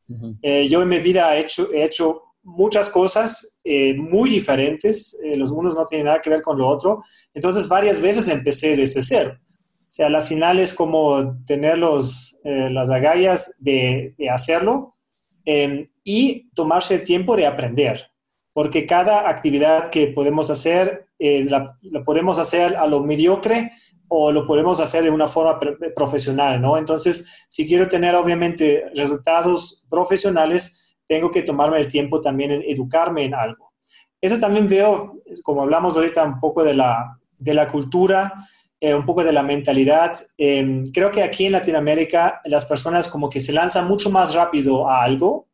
Eh, 0.43 0.67
yo 0.69 0.83
en 0.83 0.89
mi 0.89 0.99
vida 0.99 1.37
he 1.37 1.41
hecho, 1.41 1.73
he 1.73 1.85
hecho 1.85 2.23
muchas 2.43 2.91
cosas 2.91 3.61
eh, 3.65 3.95
muy 3.95 4.31
diferentes, 4.31 5.19
eh, 5.25 5.37
los 5.37 5.51
unos 5.51 5.75
no 5.75 5.87
tienen 5.87 6.07
nada 6.07 6.21
que 6.21 6.31
ver 6.31 6.43
con 6.43 6.59
lo 6.59 6.67
otro, 6.69 7.03
entonces 7.35 7.69
varias 7.69 8.01
veces 8.01 8.29
empecé 8.29 8.77
desde 8.77 9.03
cero. 9.03 9.39
O 9.39 9.95
sea, 9.95 10.07
al 10.07 10.23
final 10.23 10.59
es 10.59 10.73
como 10.73 11.45
tener 11.45 11.77
los, 11.77 12.39
las 12.45 12.91
agallas 12.91 13.55
de, 13.59 14.15
de 14.17 14.31
hacerlo 14.31 14.97
em, 15.45 15.85
y 16.03 16.51
tomarse 16.55 16.95
el 16.95 17.05
tiempo 17.05 17.37
de 17.37 17.47
aprender, 17.47 18.12
porque 18.53 18.87
cada 18.87 19.29
actividad 19.29 19.91
que 19.91 20.09
podemos 20.09 20.51
hacer, 20.51 21.07
la, 21.19 21.79
la 21.83 22.05
podemos 22.05 22.39
hacer 22.39 22.77
a 22.77 22.87
lo 22.87 23.03
mediocre 23.03 23.71
o 24.09 24.31
lo 24.31 24.45
podemos 24.45 24.79
hacer 24.81 25.05
de 25.05 25.11
una 25.11 25.27
forma 25.27 25.59
profesional, 25.97 26.61
¿no? 26.61 26.77
Entonces, 26.77 27.47
si 27.49 27.67
quiero 27.67 27.89
tener 27.89 28.15
obviamente 28.15 28.85
resultados 28.95 29.87
profesionales, 29.89 30.99
tengo 31.07 31.31
que 31.31 31.43
tomarme 31.43 31.79
el 31.79 31.89
tiempo 31.89 32.21
también 32.21 32.51
en 32.51 32.63
educarme 32.67 33.25
en 33.25 33.35
algo. 33.35 33.73
Eso 34.21 34.39
también 34.39 34.67
veo, 34.67 35.21
como 35.43 35.63
hablamos 35.63 35.97
ahorita 35.97 36.25
un 36.25 36.39
poco 36.39 36.63
de 36.63 36.75
la, 36.75 37.19
de 37.39 37.55
la 37.55 37.67
cultura, 37.67 38.33
eh, 38.81 38.95
un 38.95 39.05
poco 39.05 39.25
de 39.25 39.33
la 39.33 39.43
mentalidad. 39.43 40.13
Eh, 40.39 40.83
creo 40.93 41.11
que 41.11 41.23
aquí 41.23 41.47
en 41.47 41.53
Latinoamérica 41.53 42.41
las 42.45 42.65
personas 42.65 43.09
como 43.09 43.29
que 43.29 43.41
se 43.41 43.53
lanzan 43.53 43.89
mucho 43.89 44.11
más 44.11 44.35
rápido 44.35 44.89
a 44.89 45.03
algo. 45.03 45.49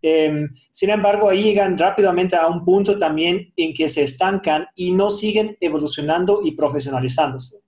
Eh, 0.00 0.46
sin 0.70 0.90
embargo, 0.90 1.28
ahí 1.28 1.42
llegan 1.42 1.76
rápidamente 1.76 2.36
a 2.36 2.46
un 2.46 2.64
punto 2.64 2.96
también 2.96 3.52
en 3.56 3.74
que 3.74 3.88
se 3.88 4.02
estancan 4.02 4.66
y 4.74 4.92
no 4.92 5.10
siguen 5.10 5.56
evolucionando 5.60 6.40
y 6.44 6.52
profesionalizándose 6.52 7.62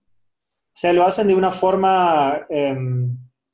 sea, 0.80 0.94
lo 0.94 1.04
hacen 1.04 1.28
de 1.28 1.34
una 1.34 1.50
forma, 1.50 2.46
eh, 2.48 2.74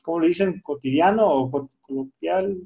¿cómo 0.00 0.20
lo 0.20 0.26
dicen? 0.26 0.60
¿Cotidiano 0.60 1.26
o 1.26 1.68
coloquial? 1.80 2.56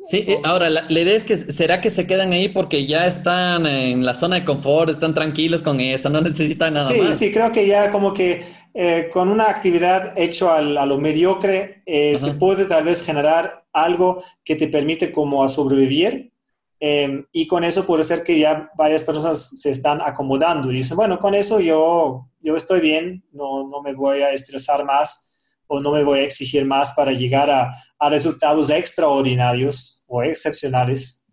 Sí, 0.00 0.24
eh, 0.28 0.40
ahora 0.44 0.70
la, 0.70 0.84
la, 0.88 1.00
idea 1.00 1.14
es 1.16 1.24
que 1.24 1.36
será 1.36 1.80
que 1.80 1.90
se 1.90 2.06
quedan 2.06 2.32
ahí 2.32 2.48
porque 2.48 2.86
ya 2.86 3.06
están 3.06 3.66
en 3.66 4.06
la 4.06 4.14
zona 4.14 4.36
de 4.36 4.44
confort, 4.44 4.90
están 4.90 5.12
tranquilos 5.12 5.62
con 5.62 5.80
eso, 5.80 6.08
no 6.08 6.20
necesitan 6.20 6.74
nada 6.74 6.88
sí, 6.88 7.00
más. 7.00 7.18
Sí, 7.18 7.26
sí, 7.26 7.32
creo 7.32 7.50
que 7.50 7.66
ya 7.66 7.90
como 7.90 8.12
que 8.12 8.42
eh, 8.74 9.08
con 9.12 9.28
una 9.28 9.50
actividad 9.50 10.16
hecho 10.16 10.52
al, 10.52 10.78
a 10.78 10.86
lo 10.86 10.98
mediocre 10.98 11.82
eh, 11.84 12.16
se 12.16 12.34
puede 12.34 12.66
tal 12.66 12.84
vez 12.84 13.04
generar 13.04 13.64
algo 13.72 14.22
que 14.44 14.54
te 14.54 14.68
permite 14.68 15.10
como 15.10 15.42
a 15.42 15.48
sobrevivir 15.48 16.32
eh, 16.80 17.24
y 17.32 17.46
con 17.46 17.64
eso 17.64 17.84
puede 17.84 18.04
ser 18.04 18.22
que 18.22 18.38
ya 18.38 18.70
varias 18.76 19.02
personas 19.02 19.60
se 19.60 19.70
están 19.70 20.00
acomodando 20.00 20.70
y 20.70 20.76
dicen, 20.76 20.96
bueno, 20.96 21.18
con 21.18 21.34
eso 21.34 21.58
yo, 21.58 22.28
yo 22.40 22.54
estoy 22.54 22.80
bien, 22.80 23.24
no, 23.32 23.68
no 23.68 23.82
me 23.82 23.94
voy 23.94 24.22
a 24.22 24.30
estresar 24.30 24.84
más 24.84 25.27
o 25.68 25.80
no 25.80 25.92
me 25.92 26.02
voy 26.02 26.20
a 26.20 26.24
exigir 26.24 26.64
más 26.64 26.92
para 26.92 27.12
llegar 27.12 27.50
a, 27.50 27.72
a 27.98 28.08
resultados 28.10 28.70
extraordinarios 28.70 30.02
o 30.06 30.22
excepcionales 30.22 31.24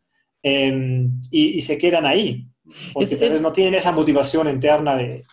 eh, 0.43 1.07
y, 1.31 1.57
y, 1.57 1.61
se 1.61 1.77
quedan 1.77 2.05
ahí, 2.05 2.45
porque 2.93 3.15
es, 3.15 3.21
es, 3.21 3.41
no 3.41 3.51
tienen 3.51 3.73
esa 3.73 3.91
motivación 3.91 4.47
interna 4.47 4.95
de, 4.95 5.23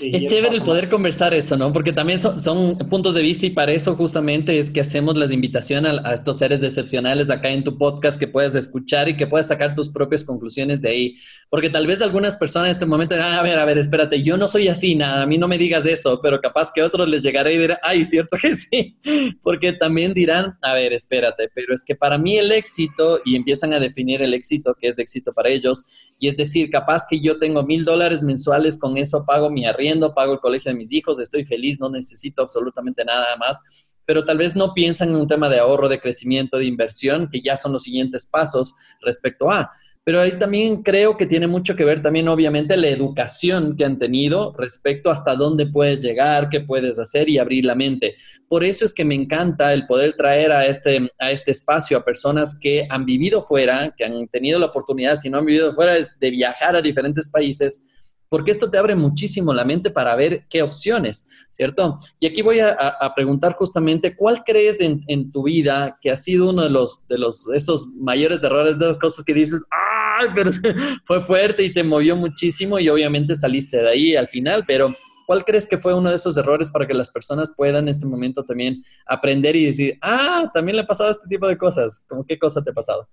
Es 0.00 0.26
chévere 0.26 0.56
el 0.56 0.62
poder 0.62 0.88
conversar 0.88 1.34
eso, 1.34 1.56
¿no? 1.56 1.72
Porque 1.72 1.92
también 1.92 2.18
son, 2.18 2.78
puntos 2.90 3.14
de 3.14 3.22
vista 3.22 3.46
y 3.46 3.50
para 3.50 3.72
eso 3.72 3.94
justamente 3.94 4.58
es 4.58 4.70
que 4.70 4.80
hacemos 4.80 5.16
las 5.16 5.32
invitaciones 5.32 5.98
a, 6.04 6.14
estos 6.14 6.38
seres 6.38 6.62
excepcionales 6.62 7.30
acá 7.30 7.50
en 7.50 7.62
tu 7.64 7.76
podcast 7.76 8.18
que 8.18 8.26
puedas 8.26 8.54
escuchar 8.54 9.08
y 9.08 9.16
que 9.16 9.26
puedas 9.26 9.48
sacar 9.48 9.74
tus 9.74 9.88
propias 9.88 10.24
conclusiones 10.24 10.80
de 10.80 10.88
ahí. 10.88 11.14
Porque 11.50 11.68
tal 11.68 11.86
vez 11.86 12.00
algunas 12.00 12.36
personas 12.36 12.68
en 12.68 12.70
este 12.72 12.86
momento 12.86 13.14
dirán, 13.14 13.34
a 13.34 13.42
ver, 13.42 13.58
a 13.58 13.64
ver, 13.64 13.78
espérate, 13.78 14.22
yo 14.22 14.36
no 14.36 14.48
soy 14.48 14.68
así, 14.68 14.94
nada, 14.94 15.22
a 15.22 15.26
mí 15.26 15.36
no 15.36 15.48
me 15.48 15.58
digas 15.58 15.84
eso, 15.84 16.20
pero 16.22 16.40
capaz 16.40 16.72
que 16.72 16.82
otros 16.82 17.08
les 17.08 17.22
llegará 17.22 17.50
y 17.52 17.58
dirán, 17.58 17.78
ay, 17.82 18.04
cierto 18.04 18.36
que 18.40 18.54
sí. 18.56 18.96
Porque 19.42 19.72
también 19.72 20.14
dirán, 20.14 20.56
a 20.62 20.74
ver, 20.74 20.92
espérate, 20.92 21.50
pero 21.54 21.74
es 21.74 21.84
que 21.84 21.94
para 21.94 22.18
mí 22.18 22.38
el 22.38 22.52
éxito, 22.52 23.20
y 23.24 23.36
empiezan 23.36 23.72
a 23.72 23.80
definir 23.80 24.22
el 24.22 24.32
éxito, 24.34 24.74
que 24.78 24.88
es 24.88 24.98
éxito 24.98 25.32
para 25.32 25.50
ellos, 25.50 25.84
y 26.18 26.28
es 26.28 26.36
decir, 26.36 26.70
capaz 26.70 27.02
que 27.08 27.20
yo 27.20 27.38
tengo 27.38 27.62
mil 27.64 27.84
dólares 27.84 28.22
mensuales, 28.22 28.78
con 28.78 28.96
eso 28.96 29.24
pago 29.26 29.50
mi 29.50 29.66
arriendo, 29.66 29.81
pago 30.14 30.34
el 30.34 30.40
colegio 30.40 30.70
de 30.70 30.78
mis 30.78 30.92
hijos, 30.92 31.20
estoy 31.20 31.44
feliz, 31.44 31.78
no 31.80 31.88
necesito 31.88 32.42
absolutamente 32.42 33.04
nada 33.04 33.36
más, 33.36 33.96
pero 34.04 34.24
tal 34.24 34.38
vez 34.38 34.56
no 34.56 34.74
piensan 34.74 35.10
en 35.10 35.16
un 35.16 35.28
tema 35.28 35.48
de 35.48 35.58
ahorro, 35.58 35.88
de 35.88 36.00
crecimiento, 36.00 36.58
de 36.58 36.66
inversión, 36.66 37.28
que 37.30 37.40
ya 37.40 37.56
son 37.56 37.72
los 37.72 37.82
siguientes 37.82 38.26
pasos 38.26 38.74
respecto 39.00 39.50
a. 39.50 39.70
Pero 40.04 40.20
ahí 40.20 40.36
también 40.36 40.82
creo 40.82 41.16
que 41.16 41.26
tiene 41.26 41.46
mucho 41.46 41.76
que 41.76 41.84
ver 41.84 42.02
también, 42.02 42.26
obviamente, 42.26 42.76
la 42.76 42.88
educación 42.88 43.76
que 43.76 43.84
han 43.84 44.00
tenido 44.00 44.52
respecto 44.58 45.10
hasta 45.10 45.36
dónde 45.36 45.66
puedes 45.66 46.02
llegar, 46.02 46.48
qué 46.48 46.60
puedes 46.60 46.98
hacer 46.98 47.28
y 47.28 47.38
abrir 47.38 47.64
la 47.64 47.76
mente. 47.76 48.16
Por 48.48 48.64
eso 48.64 48.84
es 48.84 48.92
que 48.92 49.04
me 49.04 49.14
encanta 49.14 49.72
el 49.72 49.86
poder 49.86 50.14
traer 50.14 50.50
a 50.50 50.66
este, 50.66 51.08
a 51.20 51.30
este 51.30 51.52
espacio 51.52 51.96
a 51.96 52.04
personas 52.04 52.58
que 52.60 52.84
han 52.90 53.04
vivido 53.04 53.42
fuera, 53.42 53.94
que 53.96 54.04
han 54.04 54.26
tenido 54.26 54.58
la 54.58 54.66
oportunidad, 54.66 55.14
si 55.14 55.30
no 55.30 55.38
han 55.38 55.46
vivido 55.46 55.72
fuera, 55.72 55.96
es 55.96 56.18
de 56.18 56.30
viajar 56.30 56.74
a 56.74 56.82
diferentes 56.82 57.28
países 57.28 57.86
porque 58.32 58.50
esto 58.50 58.70
te 58.70 58.78
abre 58.78 58.94
muchísimo 58.94 59.52
la 59.52 59.62
mente 59.62 59.90
para 59.90 60.16
ver 60.16 60.46
qué 60.48 60.62
opciones, 60.62 61.28
¿cierto? 61.50 61.98
Y 62.18 62.26
aquí 62.26 62.40
voy 62.40 62.60
a, 62.60 63.12
preguntar 63.14 63.52
justamente, 63.52 64.16
¿cuál 64.16 64.42
crees 64.42 64.80
en, 64.80 65.30
tu 65.30 65.42
vida 65.42 65.98
que 66.00 66.10
ha 66.10 66.16
sido 66.16 66.48
uno 66.48 66.62
de 66.62 66.70
los, 66.70 67.06
de 67.08 67.18
los, 67.18 67.46
esos 67.54 67.88
mayores 67.88 68.42
errores, 68.42 68.78
de 68.78 68.86
las 68.86 68.96
cosas 68.96 69.22
que 69.22 69.34
dices, 69.34 69.62
¡ay! 69.70 70.28
Pero 70.34 70.50
fue 71.04 71.20
fuerte 71.20 71.62
y 71.62 71.74
te 71.74 71.84
movió 71.84 72.16
muchísimo 72.16 72.78
y 72.78 72.88
obviamente 72.88 73.34
saliste 73.34 73.76
de 73.76 73.90
ahí 73.90 74.16
al 74.16 74.28
final, 74.28 74.64
pero 74.66 74.96
¿cuál 75.26 75.44
crees 75.44 75.66
que 75.66 75.76
fue 75.76 75.92
uno 75.92 76.08
de 76.08 76.16
esos 76.16 76.38
errores 76.38 76.70
para 76.70 76.86
que 76.86 76.94
las 76.94 77.10
personas 77.10 77.52
puedan 77.54 77.84
en 77.84 77.90
este 77.90 78.06
momento 78.06 78.46
también 78.46 78.82
aprender 79.04 79.56
y 79.56 79.66
decir, 79.66 79.98
ah, 80.00 80.50
también 80.54 80.76
le 80.76 80.84
ha 80.84 80.86
pasado 80.86 81.10
este 81.10 81.28
tipo 81.28 81.46
de 81.46 81.58
cosas? 81.58 82.02
¿Cómo 82.08 82.24
qué 82.24 82.38
cosa 82.38 82.64
te 82.64 82.70
ha 82.70 82.74
pasado? 82.74 83.06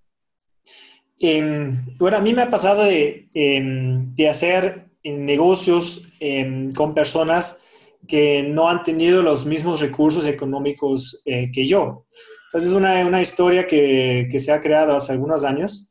Em, 1.19 1.97
bueno, 1.97 2.15
a 2.15 2.21
mí 2.21 2.33
me 2.33 2.41
ha 2.41 2.49
pasado 2.49 2.85
de, 2.85 3.27
em, 3.33 4.15
de 4.15 4.29
hacer 4.29 4.88
negocios 5.03 6.13
em, 6.19 6.71
con 6.73 6.93
personas 6.93 7.65
que 8.07 8.43
no 8.43 8.69
han 8.69 8.83
tenido 8.83 9.21
los 9.21 9.45
mismos 9.45 9.81
recursos 9.81 10.25
económicos 10.27 11.21
eh, 11.25 11.51
que 11.51 11.65
yo. 11.65 12.05
Entonces 12.45 12.71
es 12.71 12.75
una, 12.75 13.05
una 13.05 13.21
historia 13.21 13.67
que, 13.67 14.27
que, 14.31 14.39
se 14.39 14.51
ha 14.51 14.59
creado 14.59 14.95
hace 14.95 15.11
algunos 15.11 15.45
años 15.45 15.87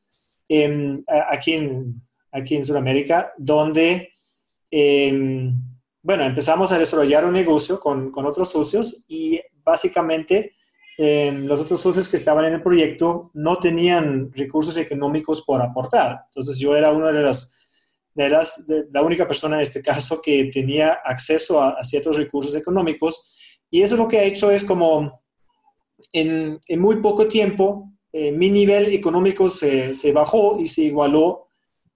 em, 0.49 1.03
aquí, 1.31 1.53
en, 1.53 2.03
aquí 2.33 2.57
en 2.57 2.65
Sudamérica, 2.65 3.33
donde, 3.39 4.11
em, 4.71 5.55
bueno, 6.03 6.25
empezamos 6.25 6.73
a 6.73 6.79
desarrollar 6.79 7.25
un 7.25 7.33
negocio 7.33 7.79
con, 7.79 8.11
con 8.11 8.27
otros 8.27 8.51
socios 8.51 9.05
y 9.09 9.41
básicamente 9.63 10.55
los 11.01 11.61
otros 11.61 11.81
socios 11.81 12.09
que 12.09 12.17
estaban 12.17 12.45
en 12.47 12.55
el 12.55 12.63
proyecto 12.63 13.31
no 13.35 13.57
tenían 13.59 14.33
recursos 14.33 14.77
económicos 14.77 15.43
por 15.43 15.63
aportar. 15.63 16.23
Entonces 16.25 16.59
yo 16.59 16.75
era 16.75 16.91
uno 16.91 17.07
de 17.07 17.23
las 18.19 18.59
eras 18.69 18.89
la 18.93 19.03
única 19.03 19.27
persona 19.27 19.57
en 19.57 19.63
este 19.63 19.83
caso 19.83 20.21
que 20.21 20.47
tenía 20.47 20.99
acceso 21.05 21.61
a, 21.61 21.83
ciertos 21.85 22.17
recursos 22.17 22.55
económicos. 22.57 23.61
Y 23.71 23.83
eso 23.83 23.97
lo 23.97 24.09
que 24.09 24.19
ha 24.19 24.25
hecho 24.25 24.51
es 24.51 24.65
como 24.65 25.23
en, 26.13 26.59
muy 26.77 26.97
poco 26.97 27.29
tiempo 27.29 27.93
eh, 28.13 28.33
mi 28.33 28.51
nivel 28.51 28.95
económico 28.95 29.49
se, 29.49 29.93
bajó 30.13 30.59
y 30.59 30.65
se 30.65 30.83
igualó 30.83 31.49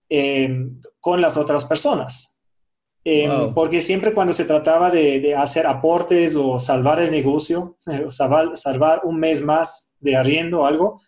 em, 0.08 0.78
con 1.00 1.20
las 1.20 1.36
otras 1.36 1.64
personas. 1.64 2.38
Em, 3.04 3.52
porque 3.52 3.80
siempre 3.80 4.12
cuando 4.12 4.32
se 4.32 4.44
trataba 4.44 4.88
de, 4.90 5.34
hacer 5.34 5.66
aportes 5.66 6.36
o 6.36 6.60
salvar 6.60 7.00
el 7.00 7.10
negocio, 7.10 7.78
o 8.06 8.10
salvar, 8.10 8.56
salvar, 8.56 9.00
un 9.04 9.18
mes 9.18 9.42
más 9.42 9.94
de 9.98 10.14
arriendo 10.14 10.60
o 10.60 10.66
algo, 10.66 11.00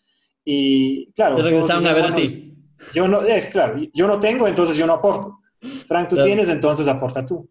y 0.45 1.13
claro, 1.13 1.37
regresaron 1.37 1.87
a 1.87 1.93
ver 1.93 2.05
a 2.05 2.15
ti 2.15 2.54
yo 2.93 3.09
no, 3.09 3.23
es 3.23 3.47
claro, 3.47 3.81
yo 3.93 4.07
no 4.07 4.19
tengo, 4.19 4.47
entonces 4.47 4.77
yo 4.77 4.87
no 4.87 4.95
aporto. 4.95 5.39
Frank, 5.87 6.09
tú 6.09 6.23
tienes, 6.23 6.49
entonces 6.49 6.87
aporta 6.89 7.25
tú. 7.25 7.49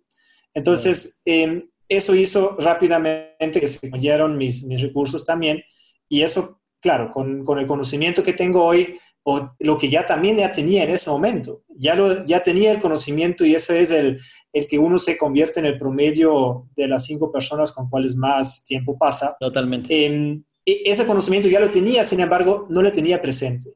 Entonces, 0.54 1.22
em, 1.26 1.68
eso 1.90 2.16
hizo 2.16 2.56
rápidamente 2.60 3.60
que 3.60 3.68
se 3.68 3.90
cayeron 3.90 4.38
mis, 4.38 4.64
mis 4.66 4.82
recursos 4.82 5.26
también. 5.26 5.64
Y 6.08 6.22
eso, 6.22 6.62
claro, 6.80 7.10
con, 7.10 7.44
con, 7.44 7.60
el 7.60 7.66
conocimiento 7.66 8.22
que 8.22 8.34
tengo 8.34 8.64
hoy, 8.64 8.98
o 9.24 9.50
lo 9.60 9.78
que 9.78 9.90
ya 9.90 10.06
también 10.06 10.38
ya 10.38 10.52
tenía 10.52 10.84
en 10.84 10.92
ese 10.92 11.10
momento, 11.10 11.64
ya, 11.70 11.96
lo, 11.96 12.26
ya 12.26 12.44
tenía 12.44 12.72
el 12.72 12.80
conocimiento 12.80 13.46
y 13.46 13.56
ese 13.56 13.82
es 13.82 13.92
el, 13.92 14.20
el 14.52 14.68
que 14.68 14.78
uno 14.78 14.98
se 15.00 15.18
convierte 15.18 15.60
en 15.60 15.66
el 15.66 15.80
promedio 15.80 16.68
de 16.76 16.88
las 16.88 17.06
cinco 17.06 17.32
personas 17.32 17.72
con 17.72 17.90
cuales 17.90 18.16
más 18.16 18.64
tiempo 18.66 18.98
pasa. 18.98 19.36
Totalmente. 19.40 20.06
Eh, 20.06 20.44
ese 20.66 21.06
conocimiento 21.06 21.48
ya 21.48 21.60
lo 21.60 21.72
tenía, 21.72 22.04
sin 22.04 22.20
embargo, 22.20 22.68
no 22.70 22.82
lo 22.82 22.92
tenía 22.92 23.22
presente. 23.22 23.74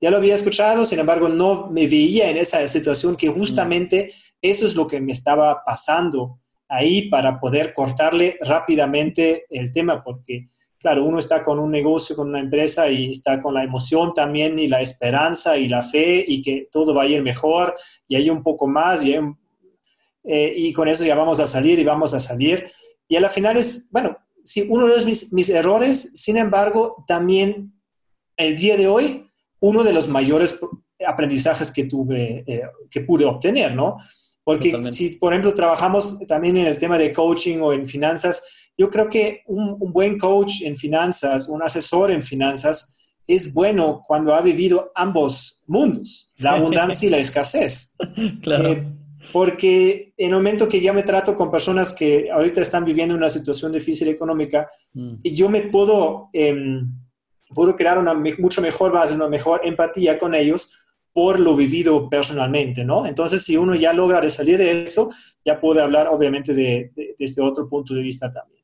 Ya 0.00 0.10
lo 0.10 0.18
había 0.18 0.34
escuchado, 0.34 0.84
sin 0.84 0.98
embargo, 0.98 1.28
no 1.28 1.68
me 1.68 1.86
veía 1.86 2.28
en 2.30 2.36
esa 2.36 2.66
situación 2.68 3.16
que 3.16 3.28
justamente 3.28 4.12
eso 4.42 4.64
es 4.66 4.76
lo 4.76 4.86
que 4.86 5.00
me 5.00 5.12
estaba 5.12 5.64
pasando 5.64 6.40
ahí 6.68 7.08
para 7.08 7.40
poder 7.40 7.72
cortarle 7.72 8.38
rápidamente 8.42 9.46
el 9.48 9.72
tema, 9.72 10.02
porque, 10.02 10.48
claro, 10.78 11.04
uno 11.04 11.18
está 11.18 11.42
con 11.42 11.58
un 11.58 11.70
negocio, 11.70 12.14
con 12.14 12.28
una 12.28 12.40
empresa 12.40 12.90
y 12.90 13.12
está 13.12 13.40
con 13.40 13.54
la 13.54 13.64
emoción 13.64 14.12
también 14.12 14.58
y 14.58 14.68
la 14.68 14.80
esperanza 14.82 15.56
y 15.56 15.68
la 15.68 15.82
fe 15.82 16.24
y 16.26 16.42
que 16.42 16.68
todo 16.70 16.94
va 16.94 17.04
a 17.04 17.06
ir 17.06 17.22
mejor 17.22 17.74
y 18.06 18.16
hay 18.16 18.28
un 18.28 18.42
poco 18.42 18.66
más 18.66 19.02
y, 19.04 19.14
eh, 20.24 20.52
y 20.56 20.72
con 20.72 20.88
eso 20.88 21.04
ya 21.04 21.14
vamos 21.14 21.40
a 21.40 21.46
salir 21.46 21.78
y 21.78 21.84
vamos 21.84 22.12
a 22.12 22.20
salir. 22.20 22.66
Y 23.08 23.16
a 23.16 23.20
la 23.20 23.30
final 23.30 23.56
es, 23.56 23.88
bueno, 23.90 24.18
sí, 24.44 24.66
uno 24.68 24.88
de 24.88 25.04
mis, 25.04 25.32
mis 25.32 25.48
errores, 25.48 26.20
sin 26.20 26.36
embargo, 26.36 27.04
también 27.06 27.72
el 28.36 28.56
día 28.56 28.76
de 28.76 28.88
hoy 28.88 29.25
uno 29.60 29.82
de 29.82 29.92
los 29.92 30.08
mayores 30.08 30.58
aprendizajes 31.06 31.70
que 31.70 31.84
tuve, 31.84 32.44
eh, 32.46 32.62
que 32.90 33.00
pude 33.02 33.24
obtener, 33.24 33.74
¿no? 33.74 33.96
Porque 34.44 34.80
si, 34.92 35.16
por 35.16 35.32
ejemplo, 35.32 35.52
trabajamos 35.52 36.20
también 36.28 36.56
en 36.56 36.66
el 36.66 36.78
tema 36.78 36.96
de 36.98 37.12
coaching 37.12 37.58
o 37.58 37.72
en 37.72 37.84
finanzas, 37.84 38.70
yo 38.78 38.88
creo 38.90 39.08
que 39.08 39.42
un, 39.46 39.76
buen 39.92 40.18
coach 40.18 40.62
en 40.62 40.76
finanzas, 40.76 41.48
un 41.48 41.62
asesor 41.62 42.12
en 42.12 42.22
finanzas, 42.22 42.94
es 43.26 43.52
bueno 43.52 44.02
cuando 44.06 44.34
ha 44.34 44.40
vivido 44.40 44.92
ambos 44.94 45.64
mundos, 45.66 46.32
la 46.38 46.52
abundancia 46.52 47.08
y 47.08 47.10
la 47.10 47.18
escasez. 47.18 47.96
Claro. 48.40 48.70
Eh, 48.70 48.86
porque 49.32 50.12
en 50.16 50.28
el 50.28 50.36
momento 50.36 50.68
que 50.68 50.80
ya 50.80 50.92
me 50.92 51.02
trato 51.02 51.34
con 51.34 51.50
personas 51.50 51.92
que 51.92 52.30
ahorita 52.30 52.60
están 52.60 52.84
viviendo 52.84 53.16
una 53.16 53.28
situación 53.28 53.72
difícil 53.72 54.06
económica, 54.08 54.68
mm. 54.92 55.16
yo 55.24 55.48
me 55.48 55.62
puedo... 55.62 56.30
Em, 56.32 56.88
puedo 57.54 57.76
crear 57.76 57.98
una 57.98 58.14
mucho 58.14 58.60
mejor 58.60 58.92
base, 58.92 59.14
una 59.14 59.28
mejor 59.28 59.60
empatía 59.64 60.18
con 60.18 60.34
ellos 60.34 60.72
por 61.12 61.40
lo 61.40 61.56
vivido 61.56 62.10
personalmente, 62.10 62.84
¿no? 62.84 63.06
Entonces, 63.06 63.42
si 63.42 63.56
uno 63.56 63.74
ya 63.74 63.92
logra 63.92 64.28
salir 64.28 64.58
de 64.58 64.84
eso, 64.84 65.08
ya 65.44 65.58
puede 65.60 65.80
hablar 65.80 66.08
obviamente 66.08 66.52
de, 66.52 66.90
de, 66.94 67.14
de 67.18 67.24
este 67.24 67.40
otro 67.40 67.68
punto 67.68 67.94
de 67.94 68.02
vista 68.02 68.30
también. 68.30 68.56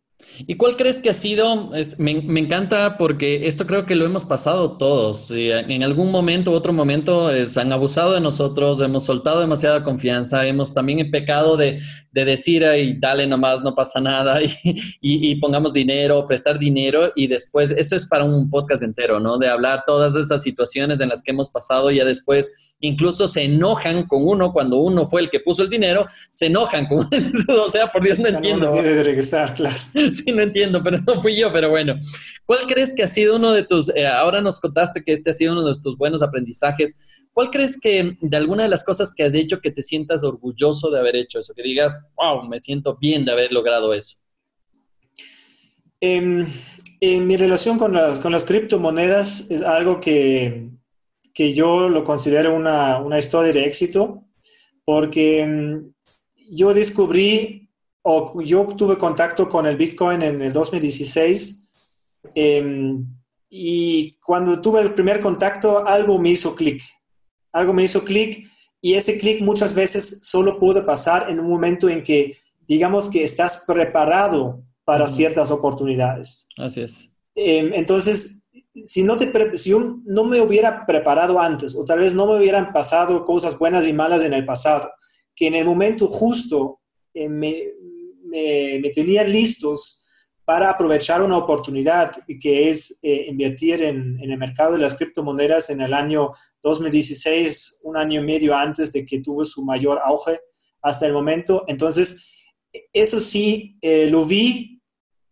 ¿Y 0.47 0.57
cuál 0.57 0.77
crees 0.77 1.01
que 1.01 1.11
ha 1.11 1.15
sido? 1.15 1.71
me, 1.99 2.41
encanta 2.41 2.97
porque 2.97 3.47
esto 3.47 3.67
creo 3.67 3.87
que 3.87 3.95
lo 3.95 4.05
hemos 4.05 4.25
pasado 4.25 4.77
todos. 4.77 5.31
En 5.31 5.83
algún 5.83 6.11
momento 6.11 6.51
u 6.51 6.55
otro 6.55 6.73
momento 6.73 7.31
se 7.47 7.61
han 7.61 7.73
abusado 7.73 8.13
de 8.13 8.21
nosotros, 8.21 8.81
hemos 8.81 9.05
soltado 9.05 9.41
demasiada 9.41 9.85
confianza, 9.85 10.47
hemos 10.47 10.75
también 10.75 11.11
pecado 11.11 11.57
de, 11.57 11.79
de 12.13 12.25
decir, 12.27 12.63
y 12.63 12.99
dale 12.99 13.27
nomás, 13.27 13.63
no 13.63 13.75
pasa 13.75 14.01
nada, 14.01 14.39
y, 15.01 15.35
pongamos 15.37 15.73
dinero, 15.73 16.27
prestar 16.27 16.59
dinero, 16.59 17.11
y 17.17 17.27
después, 17.27 17.71
eso 17.71 17.97
es 17.97 18.07
para 18.07 18.25
un 18.25 18.51
podcast 18.51 18.83
entero, 18.83 19.19
¿no? 19.19 19.39
De 19.39 19.49
hablar 19.49 19.85
todas 19.87 20.15
esas 20.15 20.43
situaciones 20.43 21.01
en 21.01 21.09
las 21.09 21.23
que 21.23 21.31
hemos 21.31 21.49
pasado, 21.49 21.91
y 21.91 21.97
ya 21.97 22.05
después 22.05 22.75
incluso 22.81 23.29
se 23.29 23.45
enojan 23.45 24.07
con 24.07 24.27
uno 24.27 24.53
cuando 24.53 24.79
uno 24.79 25.07
fue 25.07 25.23
el 25.23 25.31
que 25.31 25.41
puso 25.41 25.63
el 25.63 25.71
dinero, 25.71 26.07
se 26.31 26.47
enojan 26.47 26.87
con 26.87 26.99
uno. 26.99 27.09
o 27.65 27.71
sea, 27.71 27.91
por 27.91 28.03
Dios, 28.03 28.19
no 28.19 28.29
entiendo. 28.29 28.77
No 28.77 28.83
de 28.83 29.03
regresar, 29.03 29.55
claro. 29.55 29.79
sí, 30.13 30.33
no 30.33 30.43
entiendo, 30.43 30.83
pero 30.83 30.99
no 31.07 31.21
fui 31.23 31.35
yo, 31.35 31.51
pero 31.53 31.71
bueno. 31.71 31.99
¿Cuál 32.45 32.61
crees 32.67 32.93
que 32.93 33.05
ha 33.05 33.09
sido 33.09 33.37
uno 33.37 33.53
de 33.53 33.65
tus, 33.65 33.89
eh, 33.97 34.07
ahora 34.07 34.43
nos 34.43 34.61
contaste 34.61 35.03
que 35.03 35.13
este 35.13 35.31
ha 35.31 35.33
sido 35.33 35.53
uno 35.53 35.65
de 35.65 35.81
tus 35.81 35.97
buenos 35.97 36.23
aprendizajes, 36.23 36.97
¿cuál 37.33 37.51
crees 37.51 37.81
que 37.81 38.19
de 38.21 38.37
alguna 38.37 38.65
de 38.65 38.69
las 38.69 38.85
cosas 38.85 39.13
que 39.15 39.23
has 39.23 39.33
hecho 39.33 39.61
que 39.61 39.71
te 39.71 39.83
sientas 39.83 40.25
orgulloso 40.25 40.91
de 40.91 40.99
haber 40.99 41.17
hecho 41.17 41.39
eso, 41.39 41.55
que 41.55 41.63
digas, 41.63 42.02
wow, 42.17 42.47
me 42.49 42.61
siento 42.61 42.97
bien 42.97 43.25
de 43.25 43.33
haber 43.33 43.53
logrado 43.53 43.93
eso? 43.95 44.17
En, 46.01 46.47
mi 47.01 47.37
relación 47.37 47.79
con 47.79 47.93
las, 47.93 48.19
con 48.19 48.33
las 48.33 48.45
criptomonedas 48.45 49.51
es 49.51 49.63
algo 49.63 50.01
que, 50.01 50.71
que 51.35 51.53
yo 51.53 51.89
lo 51.89 52.05
considero 52.05 52.55
una, 52.55 52.99
una 52.99 53.19
historia 53.19 53.53
de 53.53 53.65
éxito, 53.65 54.25
porque 54.85 55.83
yo 56.51 56.75
descubrí 56.75 57.63
o 58.03 58.41
yo 58.43 58.67
tuve 58.77 58.99
contacto 58.99 59.49
con 59.49 59.67
el 59.67 59.77
Bitcoin 59.77 60.23
en 60.23 60.41
el 60.43 60.53
2016 60.53 61.71
em, 62.35 63.07
y 63.49 64.13
cuando 64.15 64.61
tuve 64.61 64.81
el 64.81 64.93
primer 64.93 65.21
contacto 65.21 65.87
algo 65.87 66.19
me 66.19 66.31
hizo 66.31 66.55
clic, 66.55 66.83
algo 67.53 67.73
me 67.73 67.85
hizo 67.85 68.05
clic 68.05 68.49
y 68.83 68.95
ese 68.95 69.17
clic 69.17 69.41
muchas 69.41 69.75
veces 69.75 70.19
solo 70.23 70.59
puede 70.59 70.83
pasar 70.83 71.31
en 71.31 71.39
un 71.39 71.49
momento 71.49 71.89
en 71.89 72.03
que 72.03 72.37
digamos 72.67 73.09
que 73.09 73.23
estás 73.23 73.65
preparado 73.67 74.63
para 74.85 75.09
ciertas 75.09 75.53
oportunidades. 75.53 76.49
Así 76.59 76.83
es. 76.83 77.15
Em, 77.37 77.73
entonces, 77.75 78.43
si, 78.85 79.05
no 79.05 79.17
te, 79.17 79.57
si 79.57 79.71
yo 79.71 79.99
no 80.05 80.25
me 80.25 80.41
hubiera 80.41 80.85
preparado 80.85 81.41
antes 81.41 81.77
o 81.77 81.85
tal 81.85 82.01
vez 82.01 82.13
no 82.15 82.27
me 82.27 82.37
hubieran 82.37 82.73
pasado 82.73 83.25
cosas 83.25 83.57
buenas 83.57 83.87
y 83.87 83.93
malas 83.93 84.23
en 84.23 84.33
el 84.33 84.45
pasado, 84.45 84.91
que 85.35 85.47
en 85.47 85.55
el 85.55 85.65
momento 85.65 86.09
justo 86.09 86.81
eh, 87.15 87.29
me, 87.29 87.69
me, 88.25 88.91
tenían 88.95 89.31
listos 89.31 90.02
para 90.45 90.71
aprovechar 90.71 91.23
una 91.23 91.37
oportunidad 91.37 92.13
que 92.41 92.69
es 92.69 92.99
eh, 93.03 93.27
invertir 93.29 93.83
en, 93.83 94.19
el 94.21 94.37
mercado 94.37 94.73
de 94.73 94.79
las 94.79 94.95
criptomonedas 94.95 95.71
en 95.71 95.81
el 95.81 95.95
año 95.95 96.33
2016, 96.63 97.81
un 97.83 97.97
año 97.97 98.21
y 98.21 98.25
medio 98.25 98.55
antes 98.55 98.93
de 98.93 99.05
que 99.05 99.21
tuvo 99.21 99.45
su 99.45 99.65
mayor 99.65 100.01
auge 100.03 100.41
hasta 100.83 101.07
el 101.07 101.13
momento. 101.13 101.65
Entonces, 101.69 102.29
eso 102.93 103.21
sí, 103.21 103.79
eh, 103.81 104.09
lo 104.11 104.25
vi, 104.25 104.83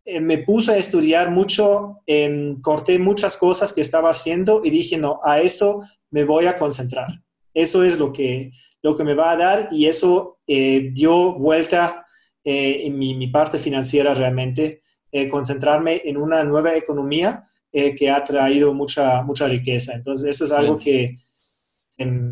eh, 0.04 0.20
me 0.20 0.38
puse 0.38 0.72
a 0.72 0.76
estudiar 0.76 1.30
mucho, 1.30 1.98
em, 2.06 2.60
corté 2.60 2.98
muchas 2.98 3.36
cosas 3.36 3.72
que 3.72 3.80
estaba 3.80 4.10
haciendo 4.10 4.62
y 4.64 4.70
dije, 4.70 4.96
no, 4.96 5.20
a 5.24 5.40
eso 5.40 5.80
me 6.10 6.24
voy 6.24 6.46
a 6.46 6.54
concentrar. 6.54 7.08
Eso 7.52 7.82
es 7.82 7.98
lo 7.98 8.12
que, 8.12 8.52
lo 8.80 8.96
que 8.96 9.02
me 9.02 9.14
va 9.14 9.32
a 9.32 9.36
dar 9.36 9.68
y 9.72 9.86
eso 9.86 10.38
dio 10.46 11.34
vuelta 11.34 12.04
en 12.44 12.98
mi, 12.98 13.26
parte 13.28 13.58
financiera 13.58 14.14
realmente, 14.14 14.80
eh, 15.12 15.28
concentrarme 15.28 16.02
en 16.04 16.16
una 16.16 16.44
nueva 16.44 16.76
economía 16.76 17.44
eh, 17.72 17.94
que 17.94 18.10
ha 18.10 18.22
traído 18.24 18.74
mucha, 18.74 19.22
mucha 19.22 19.48
riqueza. 19.48 19.94
Entonces, 19.94 20.30
eso 20.30 20.44
es 20.44 20.52
algo 20.52 20.78
que 20.78 21.16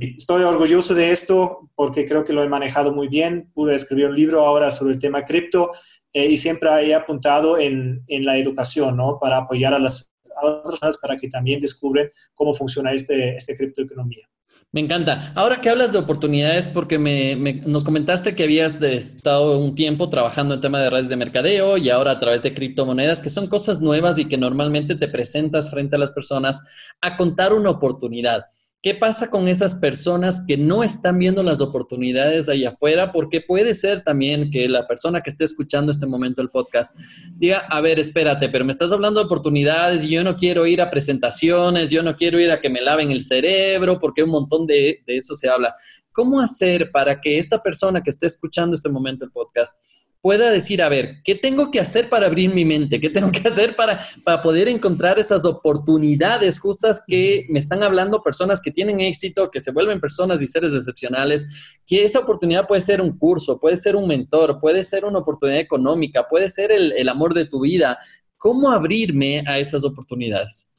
estoy 0.00 0.44
orgulloso 0.44 0.94
de 0.94 1.10
esto 1.10 1.68
porque 1.74 2.06
creo 2.06 2.24
que 2.24 2.32
lo 2.32 2.42
he 2.42 2.48
manejado 2.48 2.92
muy 2.92 3.08
bien. 3.08 3.50
Pude 3.52 3.74
escribir 3.74 4.06
un 4.06 4.16
libro 4.16 4.40
ahora 4.40 4.70
sobre 4.70 4.94
el 4.94 4.98
tema 4.98 5.24
cripto 5.24 5.70
y 6.10 6.38
siempre 6.38 6.70
he 6.86 6.94
apuntado 6.94 7.58
en, 7.58 8.02
en 8.06 8.24
la 8.24 8.38
educación, 8.38 8.96
¿no? 8.96 9.18
Para 9.20 9.36
apoyar 9.36 9.74
a 9.74 9.78
las 9.78 10.10
a 10.40 10.46
otras 10.46 10.70
personas 10.70 10.96
para 10.98 11.16
que 11.16 11.28
también 11.28 11.60
descubren 11.60 12.10
cómo 12.34 12.54
funciona 12.54 12.92
este, 12.92 13.36
este 13.36 13.54
criptoeconomía. 13.56 14.28
Me 14.70 14.82
encanta. 14.82 15.32
Ahora 15.34 15.62
que 15.62 15.70
hablas 15.70 15.92
de 15.92 15.98
oportunidades, 15.98 16.68
porque 16.68 16.98
me, 16.98 17.36
nos 17.64 17.84
comentaste 17.84 18.34
que 18.34 18.42
habías 18.42 18.82
estado 18.82 19.58
un 19.58 19.74
tiempo 19.74 20.10
trabajando 20.10 20.54
en 20.54 20.60
tema 20.60 20.78
de 20.78 20.90
redes 20.90 21.08
de 21.08 21.16
mercadeo 21.16 21.78
y 21.78 21.88
ahora 21.88 22.10
a 22.10 22.18
través 22.18 22.42
de 22.42 22.52
criptomonedas, 22.52 23.22
que 23.22 23.30
son 23.30 23.46
cosas 23.46 23.80
nuevas 23.80 24.18
y 24.18 24.26
que 24.26 24.36
normalmente 24.36 24.94
te 24.94 25.08
presentas 25.08 25.70
frente 25.70 25.96
a 25.96 25.98
las 25.98 26.10
personas 26.10 26.62
a 27.00 27.16
contar 27.16 27.54
una 27.54 27.70
oportunidad. 27.70 28.44
¿Qué 28.80 28.94
pasa 28.94 29.28
con 29.28 29.48
esas 29.48 29.74
personas 29.74 30.44
que 30.46 30.56
no 30.56 30.84
están 30.84 31.18
viendo 31.18 31.42
las 31.42 31.60
oportunidades 31.60 32.48
ahí 32.48 32.64
afuera? 32.64 33.10
Porque 33.10 33.40
puede 33.40 33.74
ser 33.74 34.04
también 34.04 34.52
que 34.52 34.68
la 34.68 34.86
persona 34.86 35.20
que 35.20 35.30
esté 35.30 35.42
escuchando 35.42 35.90
este 35.90 36.06
momento 36.06 36.42
el 36.42 36.50
podcast 36.50 36.96
diga, 37.34 37.66
a 37.68 37.80
ver, 37.80 37.98
espérate, 37.98 38.48
pero 38.48 38.64
me 38.64 38.70
estás 38.70 38.92
hablando 38.92 39.18
de 39.18 39.26
oportunidades 39.26 40.04
y 40.04 40.10
yo 40.10 40.22
no 40.22 40.36
quiero 40.36 40.64
ir 40.64 40.80
a 40.80 40.90
presentaciones, 40.90 41.90
yo 41.90 42.04
no 42.04 42.14
quiero 42.14 42.38
ir 42.38 42.52
a 42.52 42.60
que 42.60 42.70
me 42.70 42.80
laven 42.80 43.10
el 43.10 43.22
cerebro, 43.22 43.98
porque 43.98 44.22
un 44.22 44.30
montón 44.30 44.64
de, 44.64 45.02
de 45.04 45.16
eso 45.16 45.34
se 45.34 45.48
habla. 45.48 45.74
¿Cómo 46.12 46.38
hacer 46.40 46.92
para 46.92 47.20
que 47.20 47.38
esta 47.38 47.60
persona 47.60 48.00
que 48.00 48.10
esté 48.10 48.26
escuchando 48.26 48.76
este 48.76 48.90
momento 48.90 49.24
el 49.24 49.32
podcast 49.32 49.76
pueda 50.20 50.50
decir, 50.50 50.82
a 50.82 50.88
ver, 50.88 51.22
¿qué 51.24 51.34
tengo 51.34 51.70
que 51.70 51.78
hacer 51.78 52.08
para 52.08 52.26
abrir 52.26 52.52
mi 52.52 52.64
mente? 52.64 53.00
¿Qué 53.00 53.08
tengo 53.08 53.30
que 53.30 53.46
hacer 53.48 53.76
para, 53.76 54.04
para 54.24 54.42
poder 54.42 54.68
encontrar 54.68 55.18
esas 55.18 55.44
oportunidades 55.44 56.58
justas 56.58 57.02
que 57.06 57.46
me 57.48 57.58
están 57.58 57.82
hablando 57.82 58.22
personas 58.22 58.60
que 58.60 58.72
tienen 58.72 59.00
éxito, 59.00 59.50
que 59.50 59.60
se 59.60 59.70
vuelven 59.70 60.00
personas 60.00 60.42
y 60.42 60.48
seres 60.48 60.72
excepcionales? 60.72 61.46
Que 61.86 62.04
esa 62.04 62.18
oportunidad 62.18 62.66
puede 62.66 62.80
ser 62.80 63.00
un 63.00 63.16
curso, 63.16 63.60
puede 63.60 63.76
ser 63.76 63.94
un 63.94 64.08
mentor, 64.08 64.58
puede 64.60 64.82
ser 64.82 65.04
una 65.04 65.20
oportunidad 65.20 65.60
económica, 65.60 66.26
puede 66.28 66.48
ser 66.48 66.72
el, 66.72 66.92
el 66.92 67.08
amor 67.08 67.32
de 67.32 67.46
tu 67.46 67.60
vida. 67.60 67.98
¿Cómo 68.36 68.70
abrirme 68.70 69.44
a 69.46 69.58
esas 69.58 69.84
oportunidades? 69.84 70.72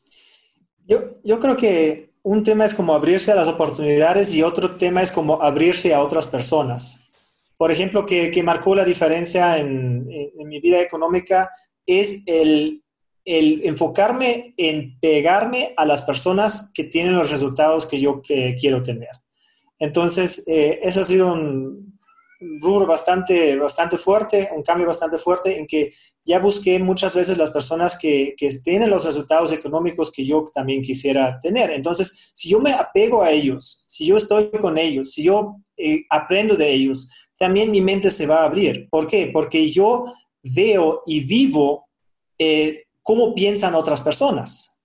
Yo, 0.85 1.13
yo 1.23 1.39
creo 1.39 1.55
que 1.55 2.09
un 2.23 2.43
tema 2.43 2.65
es 2.65 2.73
como 2.73 2.93
abrirse 2.93 3.31
a 3.31 3.35
las 3.35 3.47
oportunidades 3.47 4.33
y 4.33 4.43
otro 4.43 4.75
tema 4.75 5.01
es 5.01 5.11
como 5.11 5.41
abrirse 5.41 5.93
a 5.93 6.01
otras 6.01 6.27
personas 6.27 7.08
por 7.59 7.73
ejemplo, 7.73 8.05
que, 8.05 8.41
marcó 8.41 8.73
la 8.73 8.85
diferencia 8.85 9.57
en, 9.57 10.07
mi 10.47 10.61
vida 10.61 10.79
económica 10.79 11.51
es 11.85 12.23
el, 12.25 12.81
enfocarme 13.25 14.53
en 14.55 14.97
pegarme 15.01 15.73
a 15.75 15.85
las 15.85 16.01
personas 16.03 16.71
que 16.73 16.85
tienen 16.85 17.17
los 17.17 17.29
resultados 17.29 17.85
que 17.85 17.99
yo 17.99 18.21
quiero 18.21 18.81
tener. 18.81 19.09
Entonces, 19.77 20.47
eh, 20.47 20.79
eso 20.81 21.01
ha 21.01 21.03
sido 21.03 21.33
un 21.33 21.99
rubro 22.61 22.87
bastante, 22.87 23.57
bastante 23.57 23.97
fuerte, 23.97 24.49
un 24.55 24.63
cambio 24.63 24.87
bastante 24.87 25.17
fuerte 25.17 25.59
en 25.59 25.67
que 25.67 25.91
ya 26.23 26.39
busqué 26.39 26.79
muchas 26.79 27.13
veces 27.13 27.37
las 27.37 27.51
personas 27.51 27.97
que, 27.97 28.35
tienen 28.63 28.89
los 28.89 29.03
resultados 29.03 29.51
económicos 29.51 30.11
que 30.11 30.25
yo 30.25 30.45
también 30.53 30.81
quisiera 30.81 31.37
tener. 31.41 31.71
Entonces, 31.71 32.31
si 32.33 32.47
yo 32.47 32.61
me 32.61 32.71
apego 32.71 33.21
a 33.21 33.31
ellos, 33.31 33.83
si 33.85 34.05
yo 34.05 34.15
estoy 34.15 34.49
con 34.49 34.77
ellos, 34.77 35.11
si 35.11 35.23
yo 35.23 35.57
eh, 35.75 36.05
aprendo 36.09 36.55
de 36.55 36.71
ellos, 36.71 37.09
también 37.39 37.71
mi 37.71 37.81
mente 37.81 38.11
se 38.11 38.27
va 38.27 38.41
a 38.41 38.45
abrir. 38.45 38.87
¿Por 38.89 39.07
qué? 39.07 39.29
Porque 39.33 39.71
yo 39.71 40.05
veo 40.43 41.03
y 41.07 41.21
vivo 41.21 41.87
eh, 42.37 42.83
cómo 43.01 43.33
piensan 43.33 43.75
otras 43.75 44.01
personas. 44.01 44.79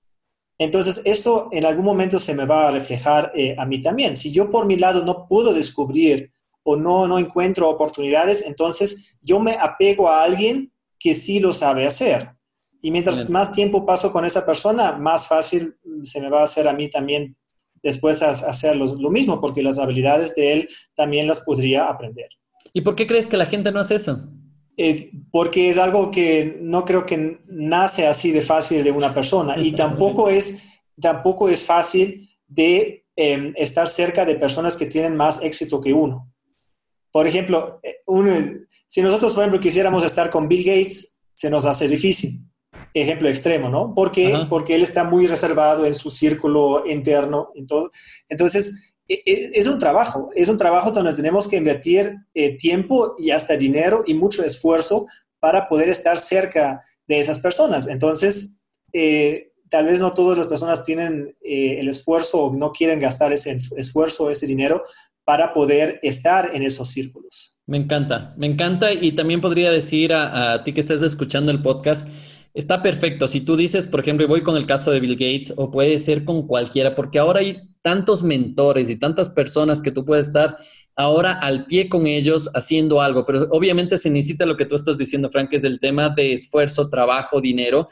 Entonces, 0.57 1.03
esto 1.05 1.49
en 1.51 1.67
algún 1.67 1.85
momento 1.85 2.19
se 2.19 2.33
me 2.33 2.47
va 2.47 2.69
a 2.69 2.71
reflejar 2.71 3.33
eh, 3.35 3.57
a 3.59 3.67
mí 3.67 3.83
también. 3.83 4.17
Si 4.17 4.33
yo 4.33 4.49
por 4.49 4.67
mi 4.67 4.77
lado 4.77 5.05
no 5.05 5.27
puedo 5.27 5.53
descubrir 5.53 6.33
o 6.62 6.77
no, 6.77 7.09
no 7.09 7.19
encuentro 7.19 7.69
oportunidades, 7.69 8.47
entonces 8.47 9.19
yo 9.21 9.40
me 9.40 9.55
apego 9.55 10.09
a 10.09 10.23
alguien 10.23 10.73
que 10.99 11.12
sí 11.12 11.40
lo 11.40 11.53
sabe 11.53 11.87
hacer. 11.87 12.31
Y 12.81 12.90
mientras 12.93 13.29
más 13.29 13.51
tiempo 13.51 13.85
paso 13.85 14.12
con 14.12 14.25
esa 14.25 14.47
persona, 14.47 14.93
más 14.93 15.27
fácil 15.27 15.75
se 16.03 16.21
me 16.21 16.31
va 16.31 16.40
a 16.40 16.45
hacer 16.45 16.69
a 16.69 16.73
mí 16.73 16.88
también 16.88 17.37
después 17.83 18.23
hacer 18.23 18.77
lo 18.77 19.11
mismo, 19.11 19.40
porque 19.40 19.62
las 19.62 19.79
habilidades 19.79 20.35
de 20.35 20.53
él 20.53 20.69
también 20.95 21.27
las 21.27 21.40
podría 21.40 21.87
aprender. 21.87 22.29
¿Y 22.75 22.83
por 22.83 22.97
qué 22.97 23.07
crees 23.07 23.27
que 23.27 23.37
la 23.37 23.47
gente 23.47 23.73
no 23.73 23.81
hace 23.81 23.95
eso? 23.95 24.29
Eh, 24.77 25.13
porque 25.31 25.71
es 25.71 25.79
algo 25.79 26.11
que 26.11 26.59
no 26.61 26.85
creo 26.85 27.07
que 27.07 27.39
nace 27.47 28.09
así 28.09 28.33
de 28.33 28.43
fácil 28.43 28.83
de 28.83 28.91
una 28.91 29.15
persona 29.15 29.55
y 29.57 29.71
tampoco 29.73 30.29
es, 30.29 30.65
tampoco 31.01 31.49
es 31.49 31.65
fácil 31.65 32.29
de 32.49 33.07
em, 33.15 33.55
estar 33.57 33.87
cerca 33.87 34.25
de 34.25 34.35
personas 34.35 34.77
que 34.77 34.87
tienen 34.87 35.17
más 35.17 35.41
éxito 35.41 35.81
que 35.81 35.93
uno. 35.93 36.29
Por 37.13 37.29
ejemplo, 37.29 37.79
eh, 37.85 38.01
si 38.89 39.01
nosotros, 39.01 39.33
por 39.35 39.45
ejemplo, 39.45 39.61
quisiéramos 39.61 40.05
estar 40.05 40.29
con 40.29 40.49
Bill 40.49 40.65
Gates, 40.65 41.21
se 41.33 41.49
nos 41.49 41.65
hace 41.67 41.87
difícil. 41.87 42.41
Ejemplo 42.93 43.29
extremo, 43.29 43.69
¿no? 43.69 43.95
Porque, 43.95 44.47
porque 44.49 44.75
él 44.75 44.83
está 44.83 45.05
muy 45.05 45.29
reservado 45.29 45.87
en 45.87 45.95
su 45.95 46.11
círculo 46.11 46.85
interno. 46.87 47.51
En 47.55 47.67
todo. 47.67 47.91
Entonces, 48.29 48.93
e, 49.09 49.23
e, 49.27 49.51
es 49.55 49.67
un 49.67 49.79
trabajo, 49.79 50.31
es 50.35 50.49
un 50.49 50.57
trabajo 50.57 50.90
donde 50.90 51.12
tenemos 51.12 51.47
que 51.47 51.57
invertir 51.57 52.17
eh, 52.33 52.57
tiempo 52.57 53.14
y 53.19 53.31
hasta 53.31 53.57
dinero 53.57 54.03
y 54.07 54.14
mucho 54.14 54.45
esfuerzo 54.45 55.07
para 55.40 55.69
poder 55.69 55.88
estar 55.88 56.19
cerca 56.19 56.81
de 57.07 57.21
esas 57.21 57.38
personas. 57.38 57.87
Entonces, 57.87 58.61
eh, 58.93 59.53
tal 59.69 59.87
vez 59.87 60.01
no 60.01 60.12
todas 60.12 60.38
las 60.38 60.47
personas 60.47 60.83
tienen 60.83 61.37
eh, 61.43 61.79
el 61.81 61.88
esfuerzo 61.88 62.45
o 62.45 62.57
no 62.57 62.73
quieren 62.73 62.99
gastar 62.99 63.33
ese 63.33 63.59
esfuerzo, 63.77 64.31
ese 64.31 64.47
dinero 64.47 64.83
para 65.25 65.53
poder 65.53 66.01
estar 66.03 66.55
en 66.55 66.62
esos 66.62 66.90
círculos. 66.90 67.59
Me 67.67 67.79
encanta, 67.79 68.35
me 68.37 68.47
encanta 68.47 68.93
y 68.93 69.12
también 69.12 69.40
podría 69.40 69.71
decir 69.71 70.12
a, 70.12 70.55
a 70.55 70.64
ti 70.64 70.73
que 70.73 70.81
estés 70.81 71.03
escuchando 71.03 71.51
el 71.51 71.62
podcast, 71.62 72.09
está 72.55 72.81
perfecto. 72.81 73.29
Si 73.29 73.40
tú 73.40 73.57
dices, 73.57 73.87
por 73.87 74.01
ejemplo, 74.01 74.25
y 74.25 74.29
voy 74.29 74.43
con 74.43 74.57
el 74.57 74.67
caso 74.67 74.90
de 74.90 75.01
Bill 75.01 75.17
Gates 75.17 75.53
o 75.57 75.71
puede 75.71 75.99
ser 75.99 76.25
con 76.25 76.47
cualquiera, 76.47 76.95
porque 76.95 77.19
ahora 77.19 77.40
hay 77.40 77.69
tantos 77.83 78.23
mentores 78.23 78.88
y 78.88 78.97
tantas 78.97 79.29
personas 79.29 79.83
que 79.83 79.90
tú 79.90 80.07
puedes 80.07 80.29
estar 80.29 80.57
ahora 80.97 81.33
al 81.33 81.67
pie 81.67 81.88
con 81.88 82.07
ellos 82.07 82.51
haciendo 82.55 83.03
algo, 83.03 83.27
pero 83.27 83.49
obviamente 83.51 83.99
se 83.99 84.09
necesita 84.09 84.47
lo 84.47 84.57
que 84.57 84.64
tú 84.64 84.77
estás 84.77 84.97
diciendo, 84.97 85.29
Frank, 85.31 85.53
es 85.53 85.64
el 85.64 85.81
tema 85.81 86.09
de 86.09 86.33
esfuerzo, 86.33 86.88
trabajo, 86.88 87.40
dinero, 87.40 87.88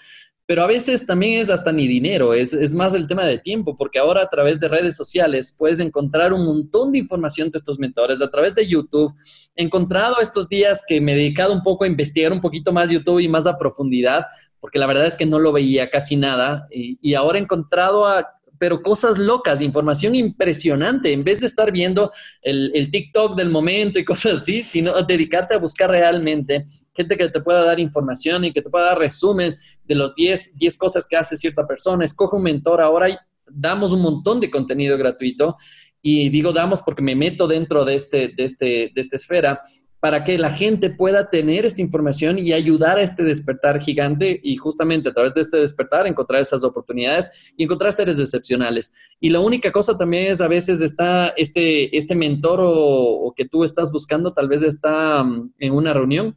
pero 0.46 0.62
a 0.62 0.66
veces 0.66 1.06
también 1.06 1.40
es 1.40 1.50
hasta 1.50 1.72
ni 1.72 1.86
dinero, 1.86 2.34
es, 2.34 2.52
es, 2.52 2.74
más 2.74 2.94
el 2.94 3.06
tema 3.06 3.24
de 3.24 3.38
tiempo, 3.38 3.76
porque 3.76 3.98
ahora 3.98 4.22
a 4.22 4.28
través 4.28 4.58
de 4.60 4.68
redes 4.68 4.96
sociales 4.96 5.54
puedes 5.56 5.78
encontrar 5.78 6.32
un 6.32 6.44
montón 6.44 6.92
de 6.92 6.98
información 6.98 7.50
de 7.50 7.58
estos 7.58 7.78
mentores, 7.78 8.20
a 8.20 8.30
través 8.30 8.54
de 8.54 8.66
YouTube. 8.66 9.14
He 9.54 9.62
encontrado 9.62 10.16
estos 10.20 10.48
días 10.48 10.82
que 10.86 11.00
me 11.00 11.12
he 11.12 11.16
dedicado 11.16 11.52
un 11.52 11.62
poco 11.62 11.84
a 11.84 11.86
investigar 11.86 12.32
un 12.32 12.40
poquito 12.40 12.72
más 12.72 12.90
YouTube 12.90 13.20
y 13.20 13.28
más 13.28 13.46
a 13.46 13.56
profundidad, 13.56 14.26
porque 14.62 14.78
la 14.78 14.86
verdad 14.86 15.06
es 15.06 15.16
que 15.16 15.26
no 15.26 15.40
lo 15.40 15.50
veía 15.50 15.90
casi 15.90 16.14
nada, 16.14 16.68
y, 16.70 17.14
ahora 17.14 17.38
he 17.38 17.42
encontrado 17.42 18.06
a 18.06 18.28
pero 18.58 18.80
cosas 18.80 19.18
locas, 19.18 19.60
información 19.60 20.14
impresionante, 20.14 21.10
en 21.10 21.24
vez 21.24 21.40
de 21.40 21.46
estar 21.46 21.72
viendo 21.72 22.12
el, 22.42 22.70
el 22.74 22.92
TikTok 22.92 23.34
del 23.34 23.50
momento 23.50 23.98
y 23.98 24.04
cosas 24.12 24.34
así, 24.34 24.62
sino 24.62 25.02
dedicarte 25.02 25.54
a 25.54 25.58
buscar 25.58 25.90
realmente 25.90 26.64
gente 26.94 27.16
que 27.16 27.28
te 27.28 27.40
pueda 27.40 27.64
dar 27.64 27.80
información 27.80 28.44
y 28.44 28.52
que 28.52 28.62
te 28.62 28.70
pueda 28.70 28.86
dar 28.86 29.00
resumen 29.00 29.56
de 29.84 29.94
los 29.96 30.14
10, 30.14 30.58
10 30.58 30.76
cosas 30.76 31.08
que 31.08 31.16
hace 31.16 31.36
cierta 31.36 31.66
persona. 31.66 32.04
Escoge 32.04 32.36
un 32.36 32.44
mentor 32.44 32.80
ahora 32.80 33.08
y 33.10 33.16
damos 33.48 33.90
un 33.90 34.02
montón 34.02 34.38
de 34.38 34.48
contenido 34.48 34.96
gratuito 34.96 35.56
y 36.00 36.28
digo 36.28 36.52
damos 36.52 36.82
porque 36.82 37.02
me 37.02 37.16
meto 37.16 37.48
dentro 37.48 37.84
de, 37.84 37.96
este, 37.96 38.28
de, 38.28 38.44
este, 38.44 38.92
de 38.94 39.00
esta 39.00 39.16
esfera 39.16 39.60
para 40.02 40.24
que 40.24 40.36
la 40.36 40.50
gente 40.50 40.90
pueda 40.90 41.30
tener 41.30 41.64
esta 41.64 41.80
información 41.80 42.36
y 42.36 42.52
ayudar 42.52 42.98
a 42.98 43.02
este 43.02 43.22
despertar 43.22 43.80
gigante 43.80 44.40
y 44.42 44.56
justamente 44.56 45.10
a 45.10 45.12
través 45.12 45.32
de 45.32 45.42
este 45.42 45.58
despertar 45.58 46.08
encontrar 46.08 46.40
esas 46.40 46.64
oportunidades 46.64 47.52
y 47.56 47.62
encontrar 47.62 47.92
seres 47.92 48.18
excepcionales. 48.18 48.92
Y 49.20 49.30
la 49.30 49.38
única 49.38 49.70
cosa 49.70 49.96
también 49.96 50.32
es 50.32 50.40
a 50.40 50.48
veces 50.48 50.82
está 50.82 51.28
este, 51.36 51.96
este 51.96 52.16
mentor 52.16 52.58
o, 52.64 53.32
que 53.36 53.44
tú 53.44 53.62
estás 53.62 53.92
buscando, 53.92 54.32
tal 54.32 54.48
vez 54.48 54.64
está 54.64 55.22
mm, 55.22 55.52
en 55.60 55.72
una 55.72 55.92
reunión 55.92 56.36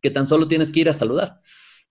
que 0.00 0.12
tan 0.12 0.28
solo 0.28 0.46
tienes 0.46 0.70
que 0.70 0.78
ir 0.78 0.88
a 0.88 0.92
saludar. 0.92 1.40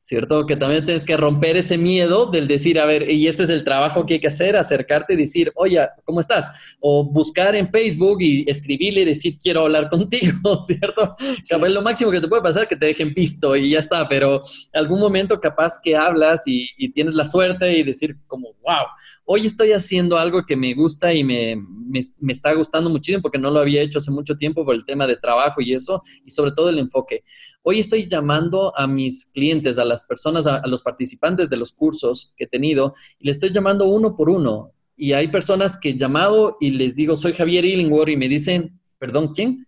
¿Cierto? 0.04 0.46
Que 0.46 0.58
también 0.58 0.84
tienes 0.84 1.06
que 1.06 1.16
romper 1.16 1.56
ese 1.56 1.78
miedo 1.78 2.26
del 2.26 2.46
decir, 2.46 2.78
a 2.78 2.86
ver, 2.86 3.10
y 3.10 3.26
ese 3.26 3.44
es 3.44 3.50
el 3.50 3.64
trabajo 3.64 4.06
que 4.06 4.16
hay 4.16 4.20
que 4.20 4.28
hacer, 4.28 4.58
acercarte 4.58 5.14
y 5.14 5.16
decir, 5.16 5.50
oye, 5.56 5.80
¿cómo 6.04 6.20
estás? 6.20 6.76
O 6.82 7.06
buscar 7.06 7.56
en 7.56 7.70
Facebook 7.70 8.18
y 8.20 8.44
escribirle 8.46 9.02
y 9.02 9.06
decir, 9.06 9.38
quiero 9.42 9.62
hablar 9.62 9.90
contigo, 9.90 10.62
¿cierto? 10.62 11.16
lo 11.50 11.82
máximo 11.82 12.12
que 12.12 12.20
te 12.20 12.28
puede 12.28 12.42
pasar 12.42 12.64
es 12.64 12.70
que 12.70 12.76
te 12.76 12.88
dejen 12.88 13.14
pisto 13.14 13.56
y 13.56 13.70
ya 13.70 13.80
está, 13.80 14.06
pero 14.10 14.42
algún 14.74 15.00
momento 15.00 15.40
capaz 15.40 15.80
que 15.82 15.96
hablas 15.96 16.44
y, 16.48 16.68
tienes 16.94 17.16
la 17.16 17.26
suerte 17.26 17.72
y 17.78 17.84
decir 17.84 18.18
como, 18.28 18.50
wow, 18.62 18.86
hoy 19.24 19.46
estoy 19.46 19.72
haciendo 19.72 20.18
algo 20.18 20.44
que 20.46 20.58
me 20.58 20.74
gusta 20.74 21.14
y 21.14 21.24
me, 21.24 21.56
me, 21.56 22.02
me 22.20 22.34
está 22.34 22.54
gustando 22.54 22.90
muchísimo 22.90 23.22
porque 23.22 23.40
no 23.40 23.50
lo 23.50 23.62
había 23.62 23.82
hecho 23.82 24.00
hace 24.00 24.12
mucho 24.12 24.36
tiempo 24.36 24.66
por 24.66 24.76
el 24.76 24.84
tema 24.84 25.08
de 25.08 25.16
trabajo 25.16 25.62
y 25.62 25.74
eso, 25.74 26.04
y 26.26 26.30
sobre 26.30 26.52
todo 26.52 26.70
el 26.70 26.78
enfoque. 26.78 27.24
Hoy 27.66 27.80
estoy 27.80 28.08
llamando 28.10 28.78
a 28.78 28.88
mis 28.88 29.26
clientes, 29.28 29.78
a 29.78 29.86
las 29.86 30.04
personas, 30.04 30.46
a, 30.48 30.62
los 30.68 30.82
participantes 30.82 31.50
de 31.50 31.56
los 31.56 31.72
cursos 31.72 32.34
que 32.36 32.44
he 32.44 32.48
tenido, 32.48 32.94
y 33.20 33.28
les 33.28 33.38
estoy 33.38 33.54
llamando 33.54 33.88
uno 33.88 34.18
por 34.18 34.30
uno. 34.30 34.74
Y 34.98 35.14
hay 35.14 35.30
personas 35.30 35.78
que 35.78 35.92
he 35.92 35.98
llamado 35.98 36.58
y 36.60 36.72
les 36.72 36.94
digo, 36.94 37.16
soy 37.16 37.32
Javier 37.32 37.64
Illingworth, 37.64 38.10
y 38.10 38.18
me 38.18 38.28
dicen, 38.28 38.82
perdón, 39.00 39.32
¿quién? 39.34 39.66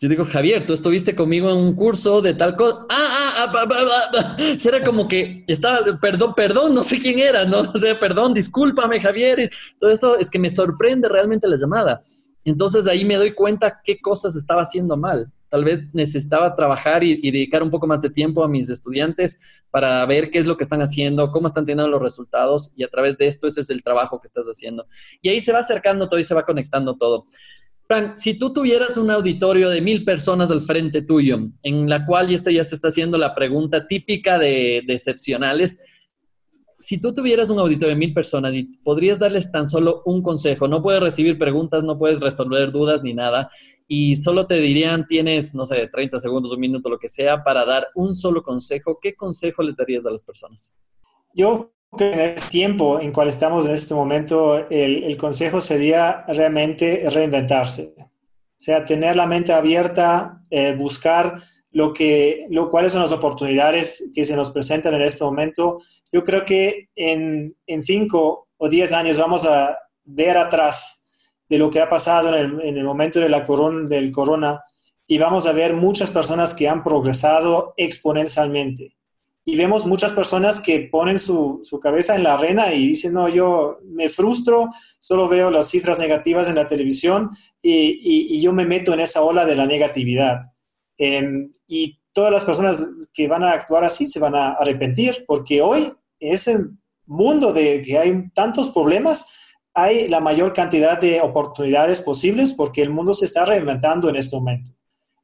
Yo 0.00 0.08
digo, 0.08 0.24
Javier, 0.24 0.66
tú 0.66 0.72
estuviste 0.72 1.14
conmigo 1.14 1.50
en 1.50 1.58
un 1.58 1.74
curso 1.74 2.22
de 2.22 2.32
tal 2.32 2.56
cosa. 2.56 2.86
Ah, 2.88 3.44
ah, 3.46 3.52
ah, 3.54 4.36
era 4.64 4.82
como 4.82 5.06
que 5.06 5.44
estaba, 5.46 5.80
perdón, 6.00 6.32
perdón, 6.34 6.74
no 6.74 6.82
sé 6.82 6.98
quién 6.98 7.18
era, 7.18 7.44
¿no? 7.44 7.60
O 7.74 7.78
sea, 7.78 7.98
perdón, 8.00 8.32
discúlpame, 8.32 9.00
Javier. 9.00 9.50
Todo 9.78 9.90
eso 9.90 10.16
es 10.16 10.30
que 10.30 10.38
me 10.38 10.48
sorprende 10.48 11.10
realmente 11.10 11.46
la 11.46 11.56
llamada. 11.56 12.02
Entonces 12.42 12.86
ahí 12.86 13.04
me 13.04 13.16
doy 13.16 13.32
cuenta 13.32 13.80
qué 13.84 14.00
cosas 14.00 14.34
estaba 14.34 14.62
haciendo 14.62 14.96
mal 14.96 15.30
tal 15.54 15.62
vez 15.62 15.84
necesitaba 15.94 16.56
trabajar 16.56 17.04
y, 17.04 17.30
dedicar 17.30 17.62
un 17.62 17.70
poco 17.70 17.86
más 17.86 18.00
de 18.00 18.10
tiempo 18.10 18.42
a 18.42 18.48
mis 18.48 18.68
estudiantes 18.70 19.62
para 19.70 20.04
ver 20.04 20.28
qué 20.28 20.40
es 20.40 20.46
lo 20.46 20.56
que 20.56 20.64
están 20.64 20.82
haciendo, 20.82 21.30
cómo 21.30 21.46
están 21.46 21.64
teniendo 21.64 21.86
los 21.86 22.02
resultados 22.02 22.72
y 22.76 22.82
a 22.82 22.88
través 22.88 23.16
de 23.18 23.28
esto 23.28 23.46
ese 23.46 23.60
es 23.60 23.70
el 23.70 23.80
trabajo 23.80 24.20
que 24.20 24.26
estás 24.26 24.48
haciendo. 24.48 24.84
Y 25.22 25.28
ahí 25.28 25.40
se 25.40 25.52
va 25.52 25.60
acercando 25.60 26.08
todo 26.08 26.18
y 26.18 26.24
se 26.24 26.34
va 26.34 26.44
conectando 26.44 26.96
todo. 26.96 27.28
Frank, 27.86 28.16
si 28.16 28.34
tú 28.34 28.52
tuvieras 28.52 28.96
un 28.96 29.12
auditorio 29.12 29.70
de 29.70 29.80
mil 29.80 30.04
personas 30.04 30.50
al 30.50 30.60
frente 30.60 31.02
tuyo, 31.02 31.38
en 31.62 31.88
la 31.88 32.04
cual, 32.04 32.32
y 32.32 32.34
esta 32.34 32.50
ya 32.50 32.64
se 32.64 32.74
está 32.74 32.88
haciendo 32.88 33.16
la 33.16 33.32
pregunta 33.32 33.86
típica 33.86 34.40
de, 34.40 34.82
de 34.84 34.92
excepcionales, 34.92 35.78
si 36.80 37.00
tú 37.00 37.14
tuvieras 37.14 37.48
un 37.48 37.60
auditorio 37.60 37.94
de 37.94 38.00
mil 38.00 38.12
personas 38.12 38.56
y 38.56 38.64
podrías 38.82 39.20
darles 39.20 39.52
tan 39.52 39.70
solo 39.70 40.02
un 40.04 40.20
consejo, 40.20 40.66
no 40.66 40.82
puedes 40.82 41.00
recibir 41.00 41.38
preguntas, 41.38 41.84
no 41.84 41.96
puedes 41.96 42.18
resolver 42.18 42.72
dudas 42.72 43.04
ni 43.04 43.14
nada, 43.14 43.48
y 43.96 44.16
solo 44.16 44.48
te 44.48 44.56
dirían, 44.56 45.06
tienes, 45.06 45.54
no 45.54 45.64
sé, 45.64 45.86
30 45.86 46.18
segundos, 46.18 46.52
un 46.52 46.58
minuto, 46.58 46.88
lo 46.88 46.98
que 46.98 47.08
sea, 47.08 47.44
para 47.44 47.64
dar 47.64 47.86
un 47.94 48.12
solo 48.12 48.42
consejo, 48.42 48.98
¿qué 49.00 49.14
consejo 49.14 49.62
les 49.62 49.76
darías 49.76 50.04
a 50.04 50.10
las 50.10 50.20
personas? 50.20 50.74
Yo 51.32 51.70
creo 51.92 52.12
que 52.12 52.12
en 52.12 52.20
este 52.30 52.50
tiempo 52.50 52.98
en 52.98 53.12
cual 53.12 53.28
estamos 53.28 53.66
en 53.66 53.72
este 53.72 53.94
momento, 53.94 54.68
el, 54.68 55.16
consejo 55.16 55.60
sería 55.60 56.24
realmente 56.26 57.04
reinventarse. 57.08 57.94
O 57.96 58.64
sea, 58.64 58.84
tener 58.84 59.14
la 59.14 59.28
mente 59.28 59.52
abierta, 59.52 60.40
eh, 60.50 60.74
buscar 60.76 61.36
lo 61.70 61.92
que, 61.92 62.46
lo, 62.50 62.68
cuáles 62.70 62.92
son 62.92 63.02
las 63.02 63.12
oportunidades 63.12 64.10
que 64.12 64.24
se 64.24 64.34
nos 64.34 64.50
presentan 64.50 64.94
en 64.94 65.02
este 65.02 65.22
momento. 65.22 65.78
Yo 66.12 66.24
creo 66.24 66.44
que 66.44 66.88
en, 66.96 67.46
en 67.68 67.80
cinco 67.80 68.48
o 68.56 68.68
diez 68.68 68.92
años 68.92 69.16
vamos 69.16 69.44
a 69.44 69.78
ver 70.04 70.36
atrás 70.36 71.03
de 71.48 71.58
lo 71.58 71.70
que 71.70 71.80
ha 71.80 71.88
pasado 71.88 72.34
en 72.34 72.76
el, 72.76 72.84
momento 72.84 73.20
de 73.20 73.28
la 73.28 73.44
corona, 73.44 73.86
del 73.88 74.10
corona 74.10 74.62
y 75.06 75.18
vamos 75.18 75.46
a 75.46 75.52
ver 75.52 75.74
muchas 75.74 76.10
personas 76.10 76.54
que 76.54 76.68
han 76.68 76.82
progresado 76.82 77.74
exponencialmente. 77.76 78.96
Y 79.46 79.56
vemos 79.56 79.84
muchas 79.84 80.14
personas 80.14 80.58
que 80.58 80.88
ponen 80.90 81.18
su, 81.18 81.60
cabeza 81.82 82.14
en 82.14 82.22
la 82.22 82.34
arena 82.34 82.72
y 82.72 82.88
dicen, 82.88 83.12
no, 83.12 83.28
yo 83.28 83.78
me 83.84 84.08
frustro, 84.08 84.70
solo 84.98 85.28
veo 85.28 85.50
las 85.50 85.68
cifras 85.68 85.98
negativas 85.98 86.48
en 86.48 86.54
la 86.54 86.66
televisión 86.66 87.30
y, 87.60 88.40
yo 88.40 88.54
me 88.54 88.64
meto 88.64 88.94
en 88.94 89.00
esa 89.00 89.20
ola 89.20 89.44
de 89.44 89.54
la 89.54 89.66
negatividad. 89.66 90.40
Em, 90.96 91.52
y 91.66 91.98
todas 92.12 92.32
las 92.32 92.44
personas 92.44 93.10
que 93.12 93.28
van 93.28 93.44
a 93.44 93.52
actuar 93.52 93.84
así 93.84 94.06
se 94.06 94.20
van 94.20 94.34
a 94.34 94.52
arrepentir 94.52 95.24
porque 95.26 95.60
hoy 95.60 95.92
ese 96.18 96.58
mundo 97.06 97.52
de 97.52 97.82
que 97.82 97.98
hay 97.98 98.30
tantos 98.30 98.70
problemas, 98.70 99.43
hay 99.74 100.08
la 100.08 100.20
mayor 100.20 100.52
cantidad 100.52 100.98
de 101.00 101.20
oportunidades 101.20 102.00
posibles 102.00 102.52
porque 102.52 102.80
el 102.80 102.90
mundo 102.90 103.12
se 103.12 103.24
está 103.24 103.44
reinventando 103.44 104.08
en 104.08 104.16
este 104.16 104.36
momento. 104.36 104.70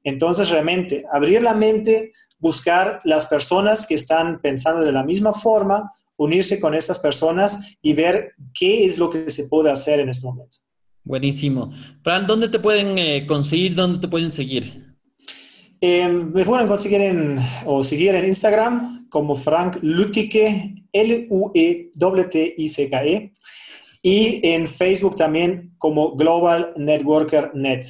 Entonces, 0.02 0.50
realmente, 0.50 1.04
abrir 1.12 1.40
la 1.42 1.54
mente, 1.54 2.10
buscar 2.38 3.00
las 3.04 3.26
personas 3.26 3.86
que 3.86 3.94
están 3.94 4.40
pensando 4.40 4.80
de 4.80 4.92
la 4.92 5.04
misma 5.04 5.32
forma, 5.32 5.92
unirse 6.16 6.58
con 6.58 6.74
estas 6.74 6.98
personas 6.98 7.76
y 7.80 7.92
ver 7.92 8.32
qué 8.52 8.84
es 8.84 8.98
lo 8.98 9.08
que 9.08 9.30
se 9.30 9.44
puede 9.44 9.70
hacer 9.70 10.00
en 10.00 10.08
este 10.08 10.26
momento. 10.26 10.58
Buenísimo. 11.04 11.70
Fran, 12.02 12.26
¿dónde 12.26 12.48
te 12.48 12.58
pueden 12.58 12.98
eh, 12.98 13.26
conseguir? 13.26 13.74
¿Dónde 13.74 14.00
te 14.00 14.08
pueden 14.08 14.30
seguir? 14.30 14.90
Em, 15.80 16.30
me 16.32 16.44
pueden 16.44 16.66
conseguir 16.66 17.00
en, 17.00 17.38
o 17.64 17.82
seguir 17.84 18.14
en 18.14 18.26
Instagram 18.26 19.08
como 19.08 19.34
Frank 19.34 19.78
Lutique, 19.80 20.84
L-U-E-T-I-C-K-E. 20.92 21.92
e 23.14 23.32
y 24.02 24.40
en 24.46 24.66
Facebook 24.66 25.16
también 25.16 25.74
como 25.78 26.16
Global 26.16 26.72
Networker 26.76 27.52
Net. 27.54 27.86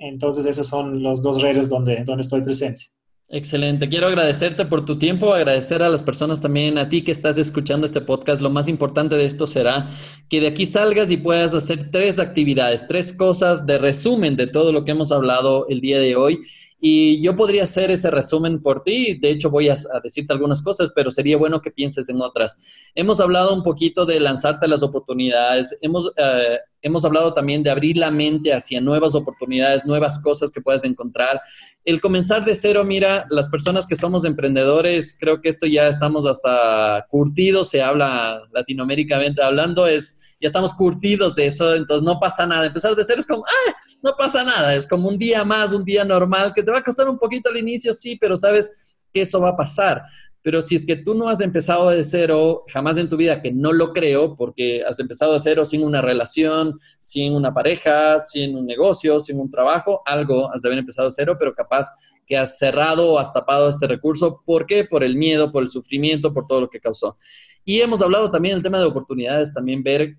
Entonces, 0.00 0.46
esas 0.46 0.66
son 0.66 1.02
las 1.02 1.22
dos 1.22 1.40
redes 1.40 1.68
donde, 1.68 2.04
donde 2.04 2.22
estoy 2.22 2.42
presente. 2.42 2.84
Excelente. 3.28 3.88
Quiero 3.88 4.06
agradecerte 4.06 4.66
por 4.66 4.84
tu 4.84 5.00
tiempo, 5.00 5.34
agradecer 5.34 5.82
a 5.82 5.88
las 5.88 6.04
personas 6.04 6.40
también, 6.40 6.78
a 6.78 6.88
ti 6.88 7.02
que 7.02 7.10
estás 7.10 7.38
escuchando 7.38 7.84
este 7.84 8.00
podcast. 8.00 8.40
Lo 8.40 8.50
más 8.50 8.68
importante 8.68 9.16
de 9.16 9.26
esto 9.26 9.48
será 9.48 9.90
que 10.28 10.40
de 10.40 10.46
aquí 10.46 10.64
salgas 10.64 11.10
y 11.10 11.16
puedas 11.16 11.52
hacer 11.52 11.90
tres 11.90 12.20
actividades, 12.20 12.86
tres 12.86 13.12
cosas 13.12 13.66
de 13.66 13.78
resumen 13.78 14.36
de 14.36 14.46
todo 14.46 14.72
lo 14.72 14.84
que 14.84 14.92
hemos 14.92 15.10
hablado 15.10 15.66
el 15.68 15.80
día 15.80 15.98
de 15.98 16.14
hoy 16.14 16.40
y 16.80 17.22
yo 17.22 17.36
podría 17.36 17.64
hacer 17.64 17.90
ese 17.90 18.10
resumen 18.10 18.62
por 18.62 18.82
ti, 18.82 19.14
de 19.14 19.30
hecho 19.30 19.50
voy 19.50 19.68
a, 19.68 19.76
decirte 20.02 20.32
algunas 20.32 20.62
cosas, 20.62 20.90
pero 20.94 21.10
sería 21.10 21.36
bueno 21.36 21.62
que 21.62 21.70
pienses 21.70 22.08
en 22.08 22.20
otras. 22.20 22.58
Hemos 22.94 23.20
hablado 23.20 23.54
un 23.54 23.62
poquito 23.62 24.04
de 24.04 24.20
lanzarte 24.20 24.68
las 24.68 24.82
oportunidades, 24.82 25.76
hemos, 25.80 26.12
eh, 26.16 26.58
hemos 26.86 27.04
hablado 27.04 27.34
también 27.34 27.62
de 27.62 27.70
abrir 27.70 27.96
la 27.96 28.10
mente 28.10 28.52
hacia 28.52 28.80
nuevas 28.80 29.14
oportunidades, 29.14 29.84
nuevas 29.84 30.20
cosas 30.20 30.52
que 30.52 30.60
puedes 30.60 30.84
encontrar. 30.84 31.40
El 31.84 32.00
comenzar 32.00 32.44
de 32.44 32.54
cero, 32.54 32.84
mira, 32.84 33.26
las 33.28 33.48
personas 33.48 33.86
que 33.86 33.96
somos 33.96 34.24
emprendedores, 34.24 35.16
creo 35.18 35.40
que 35.40 35.48
esto 35.48 35.66
ya 35.66 35.88
estamos 35.88 36.26
hasta 36.26 37.04
curtidos, 37.10 37.70
se 37.70 37.82
habla 37.82 38.40
latinoaméricamente 38.52 39.42
hablando, 39.42 39.86
es, 39.86 40.36
ya 40.40 40.46
estamos 40.46 40.72
curtidos 40.72 41.34
de 41.34 41.46
eso, 41.46 41.74
entonces 41.74 42.04
no 42.04 42.20
pasa 42.20 42.46
nada. 42.46 42.66
Empezar 42.66 42.94
de 42.94 43.04
cero 43.04 43.18
es 43.18 43.26
como, 43.26 43.44
ah, 43.44 43.74
no 44.02 44.14
pasa 44.16 44.44
nada, 44.44 44.74
es 44.74 44.86
como 44.86 45.08
un 45.08 45.18
día 45.18 45.44
más, 45.44 45.72
un 45.72 45.84
día 45.84 46.04
normal, 46.04 46.52
que 46.54 46.62
te 46.62 46.70
va 46.70 46.78
a 46.78 46.84
costar 46.84 47.08
un 47.08 47.18
poquito 47.18 47.50
al 47.50 47.56
inicio, 47.56 47.92
sí, 47.92 48.16
pero 48.16 48.36
sabes 48.36 48.96
que 49.12 49.22
eso 49.22 49.40
va 49.40 49.50
a 49.50 49.56
pasar. 49.56 50.02
Pero 50.46 50.62
si 50.62 50.76
es 50.76 50.86
que 50.86 50.94
tú 50.94 51.12
no 51.16 51.28
has 51.28 51.40
empezado 51.40 51.90
de 51.90 52.04
cero 52.04 52.62
jamás 52.68 52.96
en 52.98 53.08
tu 53.08 53.16
vida, 53.16 53.42
que 53.42 53.50
no 53.50 53.72
lo 53.72 53.92
creo, 53.92 54.36
porque 54.36 54.84
has 54.86 55.00
empezado 55.00 55.32
de 55.32 55.40
cero 55.40 55.64
sin 55.64 55.82
una 55.82 56.00
relación, 56.00 56.78
sin 57.00 57.34
una 57.34 57.52
pareja, 57.52 58.20
sin 58.20 58.54
un 58.54 58.64
negocio, 58.64 59.18
sin 59.18 59.40
un 59.40 59.50
trabajo, 59.50 60.02
algo 60.06 60.48
has 60.54 60.62
de 60.62 60.68
haber 60.68 60.78
empezado 60.78 61.08
de 61.08 61.14
cero, 61.16 61.34
pero 61.36 61.52
capaz 61.52 61.88
que 62.24 62.36
has 62.38 62.58
cerrado 62.58 63.10
o 63.10 63.18
has 63.18 63.32
tapado 63.32 63.68
este 63.68 63.88
recurso. 63.88 64.40
¿Por 64.46 64.66
qué? 64.66 64.84
Por 64.84 65.02
el 65.02 65.16
miedo, 65.16 65.50
por 65.50 65.64
el 65.64 65.68
sufrimiento, 65.68 66.32
por 66.32 66.46
todo 66.46 66.60
lo 66.60 66.70
que 66.70 66.78
causó. 66.78 67.18
Y 67.64 67.80
hemos 67.80 68.00
hablado 68.00 68.30
también 68.30 68.54
del 68.54 68.62
tema 68.62 68.78
de 68.78 68.86
oportunidades, 68.86 69.52
también 69.52 69.82
ver 69.82 70.14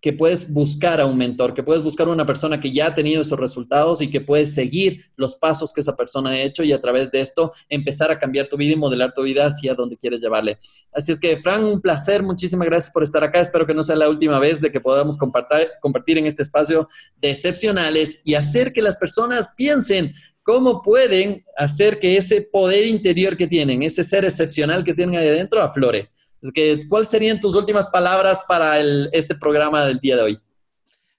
que 0.00 0.12
puedes 0.12 0.52
buscar 0.52 1.00
a 1.00 1.06
un 1.06 1.18
mentor, 1.18 1.52
que 1.52 1.62
puedes 1.62 1.82
buscar 1.82 2.08
a 2.08 2.10
una 2.10 2.24
persona 2.24 2.58
que 2.58 2.72
ya 2.72 2.86
ha 2.86 2.94
tenido 2.94 3.20
esos 3.20 3.38
resultados 3.38 4.00
y 4.00 4.08
que 4.08 4.20
puedes 4.20 4.54
seguir 4.54 5.04
los 5.16 5.36
pasos 5.36 5.72
que 5.72 5.82
esa 5.82 5.96
persona 5.96 6.30
ha 6.30 6.40
hecho 6.40 6.62
y 6.62 6.72
a 6.72 6.80
través 6.80 7.10
de 7.10 7.20
esto 7.20 7.52
empezar 7.68 8.10
a 8.10 8.18
cambiar 8.18 8.48
tu 8.48 8.56
vida 8.56 8.72
y 8.72 8.76
modelar 8.76 9.12
tu 9.12 9.22
vida 9.22 9.46
hacia 9.46 9.74
donde 9.74 9.96
quieres 9.96 10.22
llevarle. 10.22 10.58
Así 10.92 11.12
es 11.12 11.20
que, 11.20 11.36
Fran, 11.36 11.64
un 11.64 11.80
placer, 11.80 12.22
muchísimas 12.22 12.66
gracias 12.66 12.92
por 12.92 13.02
estar 13.02 13.22
acá. 13.22 13.40
Espero 13.40 13.66
que 13.66 13.74
no 13.74 13.82
sea 13.82 13.96
la 13.96 14.08
última 14.08 14.38
vez 14.38 14.60
de 14.60 14.72
que 14.72 14.80
podamos 14.80 15.18
compartir, 15.18 16.18
en 16.18 16.26
este 16.26 16.42
espacio 16.42 16.88
de 17.20 17.30
excepcionales 17.30 18.20
y 18.24 18.34
hacer 18.34 18.72
que 18.72 18.82
las 18.82 18.96
personas 18.96 19.52
piensen 19.56 20.14
cómo 20.42 20.82
pueden 20.82 21.44
hacer 21.56 21.98
que 21.98 22.16
ese 22.16 22.42
poder 22.42 22.86
interior 22.86 23.36
que 23.36 23.46
tienen, 23.46 23.82
ese 23.82 24.02
ser 24.02 24.24
excepcional 24.24 24.82
que 24.82 24.94
tienen 24.94 25.20
ahí 25.20 25.28
adentro, 25.28 25.60
aflore. 25.60 26.10
Es 26.42 26.50
que, 26.52 26.88
¿Cuáles 26.88 27.08
serían 27.08 27.40
tus 27.40 27.54
últimas 27.54 27.88
palabras 27.88 28.42
para 28.48 28.80
este 29.12 29.34
programa 29.34 29.84
del 29.86 29.98
día 29.98 30.16
de 30.16 30.22
hoy? 30.22 30.38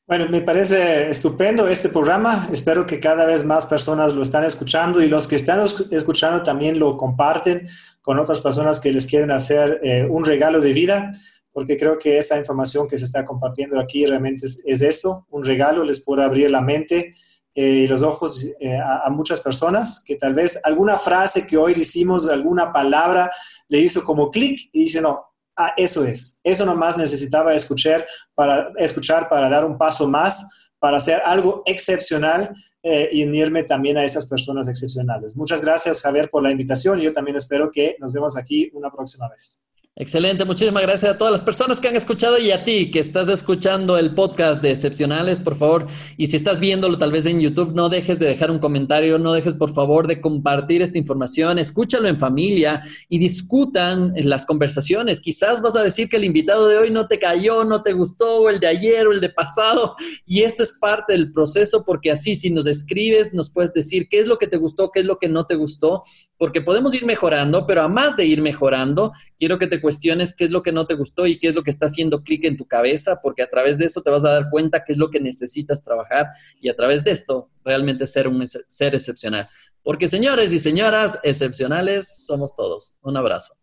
Bueno, 0.07 0.27
me 0.29 0.41
parece 0.41 1.10
estupendo 1.10 1.67
este 1.67 1.88
programa. 1.88 2.49
Espero 2.51 2.86
que 2.86 2.99
cada 2.99 3.25
vez 3.25 3.45
más 3.45 3.65
personas 3.65 4.13
lo 4.13 4.23
están 4.23 4.43
escuchando 4.43 5.01
y 5.01 5.07
los 5.07 5.27
que 5.27 5.38
están 5.38 5.63
escuchando 5.91 6.43
también 6.43 6.79
lo 6.79 6.97
comparten 6.97 7.67
con 8.01 8.19
otras 8.19 8.41
personas 8.41 8.79
que 8.79 8.91
les 8.91 9.05
quieren 9.05 9.31
hacer 9.31 9.79
eh, 9.84 10.05
un 10.10 10.25
regalo 10.25 10.60
de 10.60 10.73
vida, 10.73 11.13
porque 11.53 11.77
creo 11.77 11.97
que 11.97 12.17
esta 12.17 12.38
información 12.38 12.88
que 12.88 12.97
se 12.97 13.05
está 13.05 13.23
compartiendo 13.23 13.79
aquí 13.79 14.05
realmente 14.05 14.47
es, 14.47 14.62
es 14.65 14.81
eso, 14.81 15.27
un 15.29 15.45
regalo, 15.45 15.84
les 15.84 16.01
puede 16.01 16.23
abrir 16.23 16.51
la 16.51 16.62
mente 16.62 17.13
eh, 17.53 17.85
los 17.87 18.01
ojos 18.01 18.45
eh, 18.59 18.77
a, 18.77 19.09
muchas 19.09 19.41
personas 19.41 20.01
que 20.05 20.15
tal 20.15 20.33
vez 20.33 20.59
alguna 20.63 20.97
frase 20.97 21.45
que 21.45 21.57
hoy 21.57 21.73
hicimos, 21.73 22.27
alguna 22.29 22.71
palabra, 22.71 23.29
le 23.67 23.79
hizo 23.79 24.03
como 24.03 24.31
clic 24.31 24.69
y 24.71 24.83
dice, 24.83 25.01
no, 25.01 25.25
ah, 25.57 25.73
eso 25.75 26.05
es, 26.05 26.39
eso 26.43 26.65
nomás 26.65 26.97
necesitaba 26.97 27.53
escuchar 27.53 28.05
para, 28.33 28.71
escuchar 28.77 29.27
para 29.27 29.49
dar 29.49 29.65
un 29.65 29.77
paso 29.77 30.07
más, 30.07 30.71
para 30.79 30.97
hacer 30.97 31.21
algo 31.25 31.61
excepcional 31.65 32.55
eh, 32.81 33.09
y 33.11 33.23
unirme 33.25 33.63
también 33.63 33.97
a 33.97 34.05
esas 34.05 34.25
personas 34.25 34.69
excepcionales. 34.69 35.35
Muchas 35.35 35.61
gracias, 35.61 36.01
Javier, 36.01 36.29
por 36.29 36.41
la 36.41 36.51
invitación 36.51 36.99
y 36.99 37.03
yo 37.03 37.13
también 37.13 37.35
espero 37.35 37.69
que 37.69 37.97
nos 37.99 38.13
vemos 38.13 38.37
aquí 38.37 38.71
una 38.73 38.89
próxima 38.89 39.27
vez. 39.27 39.61
Excelente, 39.97 40.45
muchísimas 40.45 40.84
gracias 40.84 41.12
a 41.12 41.17
todas 41.17 41.34
las 41.34 41.43
personas 41.43 41.82
que 41.82 41.89
han 41.89 41.97
escuchado 41.97 42.38
y 42.38 42.49
a 42.51 42.63
ti 42.63 42.89
que 42.91 42.99
estás 42.99 43.27
escuchando 43.27 43.97
el 43.97 44.15
podcast 44.15 44.62
de 44.62 44.71
Excepcionales, 44.71 45.41
por 45.41 45.58
favor. 45.58 45.86
Y 46.15 46.27
si 46.27 46.38
estás 46.38 46.62
viéndolo 46.62 46.97
tal 46.97 47.12
vez 47.12 47.25
en 47.25 47.41
YouTube, 47.41 47.73
no 47.75 47.89
dejes 47.89 48.17
de 48.17 48.25
dejar 48.25 48.51
un 48.51 48.60
comentario, 48.60 49.19
no 49.19 49.34
dejes 49.34 49.54
por 49.54 49.73
favor 49.73 50.08
de 50.08 50.21
compartir 50.21 50.82
esta 50.82 50.97
información, 50.97 51.60
escúchalo 51.60 52.08
en 52.08 52.17
familia 52.17 52.82
y 53.10 53.19
discutan 53.19 54.13
las 54.15 54.45
conversaciones. 54.45 55.19
Quizás 55.19 55.62
vas 55.62 55.75
a 55.75 55.84
decir 55.84 56.08
que 56.08 56.15
el 56.15 56.23
invitado 56.23 56.69
de 56.69 56.77
hoy 56.77 56.89
no 56.89 57.10
te 57.10 57.19
cayó, 57.19 57.65
no 57.65 57.84
te 57.84 57.91
gustó, 57.91 58.43
o 58.43 58.49
el 58.49 58.62
de 58.62 58.67
ayer 58.67 59.06
o 59.08 59.12
el 59.12 59.19
de 59.19 59.30
pasado. 59.30 59.95
Y 60.25 60.43
esto 60.43 60.63
es 60.63 60.71
parte 60.71 61.12
del 61.12 61.34
proceso 61.34 61.84
porque 61.86 62.12
así 62.12 62.38
si 62.38 62.49
nos 62.49 62.65
escribes 62.65 63.34
nos 63.34 63.51
puedes 63.51 63.73
decir 63.73 64.08
qué 64.10 64.19
es 64.19 64.27
lo 64.27 64.38
que 64.38 64.47
te 64.47 64.56
gustó, 64.56 64.89
qué 64.89 65.01
es 65.01 65.06
lo 65.06 65.19
que 65.19 65.27
no 65.27 65.45
te 65.45 65.56
gustó, 65.56 66.01
porque 66.38 66.62
podemos 66.62 66.95
ir 66.95 67.06
mejorando, 67.06 67.67
pero 67.67 67.82
a 67.82 67.89
más 67.89 68.15
de 68.15 68.25
ir 68.25 68.41
mejorando, 68.41 69.12
quiero 69.38 69.60
que 69.60 69.80
cuestiones 69.81 70.33
qué 70.35 70.45
es 70.45 70.51
lo 70.51 70.63
que 70.63 70.71
no 70.71 70.85
te 70.85 70.93
gustó 70.93 71.27
y 71.27 71.39
qué 71.39 71.47
es 71.47 71.55
lo 71.55 71.63
que 71.63 71.71
está 71.71 71.87
haciendo 71.87 72.23
clic 72.23 72.45
en 72.45 72.57
tu 72.57 72.65
cabeza, 72.65 73.19
porque 73.21 73.43
a 73.43 73.49
través 73.49 73.77
de 73.77 73.85
eso 73.85 74.01
te 74.01 74.09
vas 74.09 74.23
a 74.23 74.31
dar 74.31 74.49
cuenta 74.49 74.83
qué 74.85 74.93
es 74.93 74.97
lo 74.97 75.09
que 75.09 75.19
necesitas 75.19 75.83
trabajar 75.83 76.27
y 76.61 76.69
a 76.69 76.75
través 76.75 77.03
de 77.03 77.11
esto 77.11 77.49
realmente 77.65 78.07
ser 78.07 78.27
un 78.27 78.45
ser 78.47 78.95
excepcional. 78.95 79.47
Porque 79.83 80.07
señores 80.07 80.53
y 80.53 80.59
señoras, 80.59 81.19
excepcionales 81.23 82.25
somos 82.25 82.55
todos. 82.55 82.99
Un 83.03 83.17
abrazo. 83.17 83.55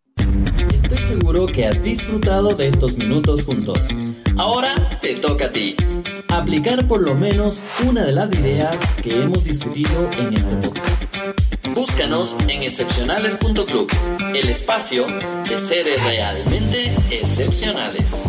Estoy 0.75 0.99
seguro 0.99 1.47
que 1.47 1.67
has 1.67 1.83
disfrutado 1.83 2.55
de 2.55 2.69
estos 2.69 2.97
minutos 2.97 3.45
juntos. 3.45 3.89
Ahora 4.37 4.75
te 5.01 5.15
toca 5.15 5.47
a 5.47 5.53
ti. 5.53 5.77
Aplicar 6.29 6.87
por 6.87 7.03
lo 7.03 7.15
menos 7.15 7.61
una 7.87 8.05
de 8.05 8.13
las 8.13 8.33
ideas 8.33 8.93
que 9.03 9.23
hemos 9.23 9.45
discutido 9.45 10.09
en 10.19 10.35
este 10.35 10.57
podcast. 10.57 11.08
Búscanos 11.75 12.37
en 12.49 12.63
excepcionales.club, 12.63 13.91
el 14.35 14.49
espacio 14.49 15.07
de 15.49 15.59
seres 15.59 16.03
realmente 16.03 16.93
excepcionales. 17.11 18.25